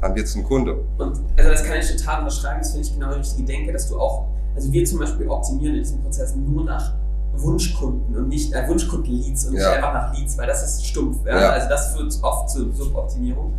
[0.00, 0.76] dann wird es ein Kunde.
[0.98, 3.88] Und also das kann ich total unterschreiben, das finde ich genau die richtige Denke, dass
[3.88, 6.92] du auch, also wir zum Beispiel optimieren in diesem Prozess nur nach
[7.34, 9.72] Wunschkunden und nicht äh, Wunschkunden-Leads und nicht Ja.
[9.72, 11.18] einfach nach Leads, weil das ist stumpf.
[11.26, 11.38] Ja?
[11.40, 11.50] Ja.
[11.50, 13.54] Also das führt oft zu Suboptimierung.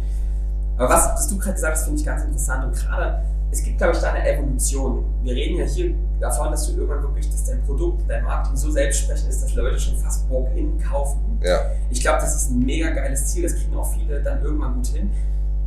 [0.77, 3.21] Aber was, was du gerade gesagt hast, finde ich ganz interessant und gerade,
[3.51, 5.05] es gibt, glaube ich, da eine Evolution.
[5.23, 8.71] Wir reden ja hier davon, dass du irgendwann wirklich, dass dein Produkt, dein Marketing so
[8.71, 11.39] selbstsprechend ist, dass Leute schon fast walk-in kaufen.
[11.43, 14.75] Ja, Ich glaube, das ist ein mega geiles Ziel, das kriegen auch viele dann irgendwann
[14.75, 15.09] gut hin.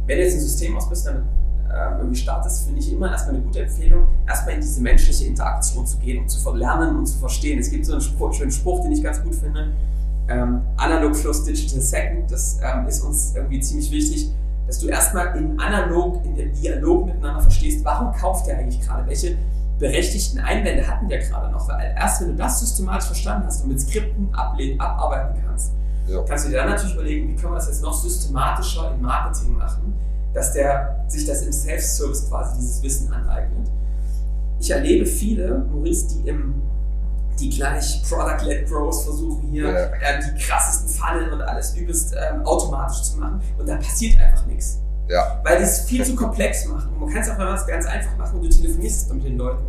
[0.06, 1.22] Wenn du jetzt ein System ausbist, damit
[1.72, 5.86] ähm, irgendwie startest, finde ich immer erstmal eine gute Empfehlung, erstmal in diese menschliche Interaktion
[5.86, 7.58] zu gehen und zu verlernen und zu verstehen.
[7.60, 9.72] Es gibt so einen Spruch, schönen Spruch, den ich ganz gut finde.
[10.28, 14.32] Ähm, Analog First Digital Second, das ähm, ist uns irgendwie ziemlich wichtig,
[14.70, 19.04] dass du erstmal in analog, in dem Dialog miteinander verstehst, warum kauft der eigentlich gerade?
[19.08, 19.36] Welche
[19.80, 21.68] berechtigten Einwände hatten der gerade noch?
[21.68, 25.72] Weil erst wenn du das systematisch verstanden hast und mit Skripten ablehnen, abarbeiten kannst,
[26.06, 26.22] Ja.
[26.22, 29.54] kannst du dir dann natürlich überlegen, wie können wir das jetzt noch systematischer im Marketing
[29.56, 29.92] machen,
[30.34, 33.68] dass der sich das im Self-Service quasi dieses Wissen aneignet.
[34.60, 36.62] Ich erlebe viele, Maurice, die im
[37.38, 39.78] die gleich Product-led Growth versuchen hier Ja.
[39.86, 44.44] äh, die krassesten Funnel und alles übelst ähm, automatisch zu machen und da passiert einfach
[44.46, 44.78] nichts.
[45.08, 46.90] ja, Weil die es viel zu komplex machen.
[46.92, 49.64] Und man kann es auch, es ganz einfach macht und du telefonierst mit den Leuten,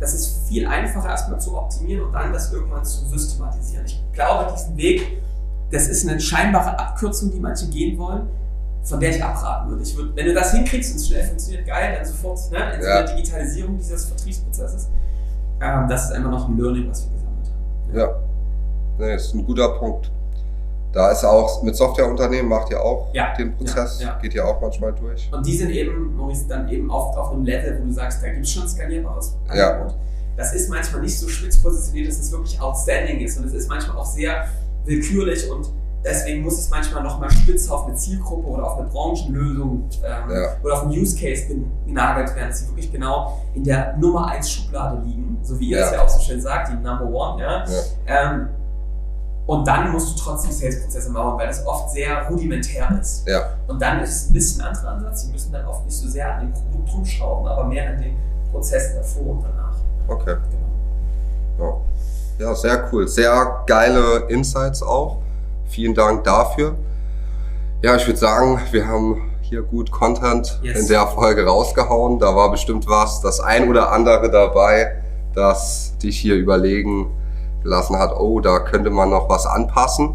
[0.00, 3.84] das ist viel einfacher erstmal zu optimieren und dann das irgendwann zu systematisieren.
[3.86, 5.22] Ich glaube, diesen Weg,
[5.70, 8.26] das ist eine scheinbare Abkürzung, die manche gehen wollen,
[8.82, 9.82] von der ich abraten würde.
[9.84, 12.82] Ich würde wenn du das hinkriegst und es schnell funktioniert, geil, dann sofort ne, in
[12.82, 12.96] so Ja.
[12.98, 14.88] einer Digitalisierung dieses Vertriebsprozesses.
[15.62, 17.98] Ähm, das ist einfach noch ein Learning, was wir gesammelt haben.
[17.98, 18.14] ja.
[18.98, 20.10] Nee, ist ein guter Punkt.
[20.92, 24.18] Da ist auch, mit Softwareunternehmen macht ihr auch Ja, den Prozess, ja, ja.
[24.20, 25.30] geht ihr auch manchmal durch.
[25.32, 28.28] Und die sind eben, Maurice, dann eben oft auf einem Level, wo du sagst, da
[28.28, 29.70] gibt es schon skalierbares Ja.
[29.70, 29.94] Angebot.
[30.36, 33.38] Das ist manchmal nicht so spitz positioniert, dass es wirklich outstanding ist.
[33.38, 34.44] Und es ist manchmal auch sehr
[34.84, 35.70] willkürlich und
[36.04, 40.48] deswegen muss es manchmal nochmal spitz auf eine Zielgruppe oder auf eine Branchenlösung ähm, Ja.
[40.62, 41.44] oder auf einen Use Case
[41.86, 45.84] genagelt werden, dass sie wirklich genau in der Nummer 1 Schublade liegen, so wie ihr
[45.84, 47.42] es ja auch so schön sagt, die Number One.
[47.42, 47.64] Ja?
[48.06, 48.48] Ähm,
[49.46, 53.26] und dann musst du trotzdem Sales-Prozesse bauen, weil das oft sehr rudimentär ist.
[53.26, 55.22] Ja, Und dann ist es ein bisschen ein anderer Ansatz.
[55.22, 58.16] Sie müssen dann oft nicht so sehr an dem Produkt rumschrauben, aber mehr an den
[58.52, 59.74] Prozessen davor und danach.
[60.08, 60.36] okay.
[61.58, 61.82] Genau.
[62.38, 62.46] Ja.
[62.46, 63.08] ja, sehr cool.
[63.08, 65.18] Sehr geile Insights auch.
[65.72, 66.76] Vielen Dank dafür.
[67.82, 70.80] Ja, ich würde sagen, wir haben hier gut Content Yes.
[70.80, 72.18] in der Folge rausgehauen.
[72.18, 75.02] Da war bestimmt was, das ein oder andere dabei,
[75.34, 77.06] das dich hier überlegen
[77.62, 80.12] gelassen hat, oh, da könnte man noch was anpassen.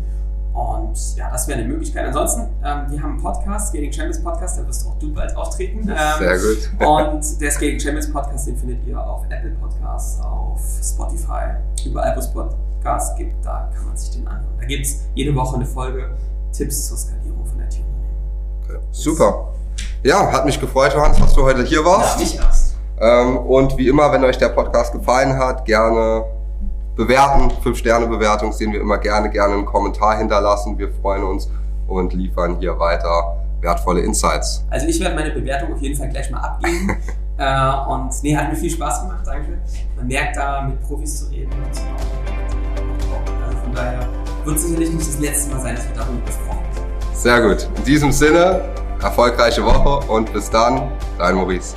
[0.57, 2.07] Und ja, das wäre eine Möglichkeit.
[2.07, 5.87] Ansonsten, ähm, wir haben einen Podcast, Scaling Champions Podcast, da wirst auch du bald auftreten.
[5.87, 6.69] Ähm, Sehr gut.
[6.87, 12.19] und der Scaling Champions Podcast, den findet ihr auf Apple Podcasts, auf Spotify, überall, wo
[12.19, 14.57] es Podcasts gibt, da kann man sich den anhören.
[14.59, 16.09] Da gibt es jede Woche eine Folge
[16.51, 18.63] Tipps zur Skalierung von IT-Unternehmen.
[18.63, 18.79] Okay.
[18.89, 19.49] Super.
[20.01, 22.19] Ja, hat mich gefreut, Johannes, dass du heute hier warst.
[22.19, 22.77] nicht erst.
[22.99, 26.25] Ähm, und wie immer, wenn euch der Podcast gefallen hat, gerne
[26.97, 27.51] bewerten.
[27.61, 30.77] Fünf Sterne Bewertung sehen wir immer gerne, gerne einen Kommentar hinterlassen.
[30.77, 31.49] Wir freuen uns
[31.87, 34.65] und liefern hier weiter wertvolle Insights.
[34.69, 36.89] Also ich werde meine Bewertung auf jeden Fall gleich mal abgeben.
[37.37, 39.57] äh, und nee, hat mir viel Spaß gemacht, danke.
[39.95, 41.51] Man merkt da, mit Profis zu reden.
[41.51, 41.81] Und,
[43.45, 44.07] also von daher
[44.45, 47.15] wird sicherlich nicht das letzte Mal sein, dass wir darüber gesprochen haben.
[47.15, 47.69] Sehr gut.
[47.77, 48.61] In diesem Sinne,
[49.01, 51.75] erfolgreiche Woche und bis dann, dein Maurice.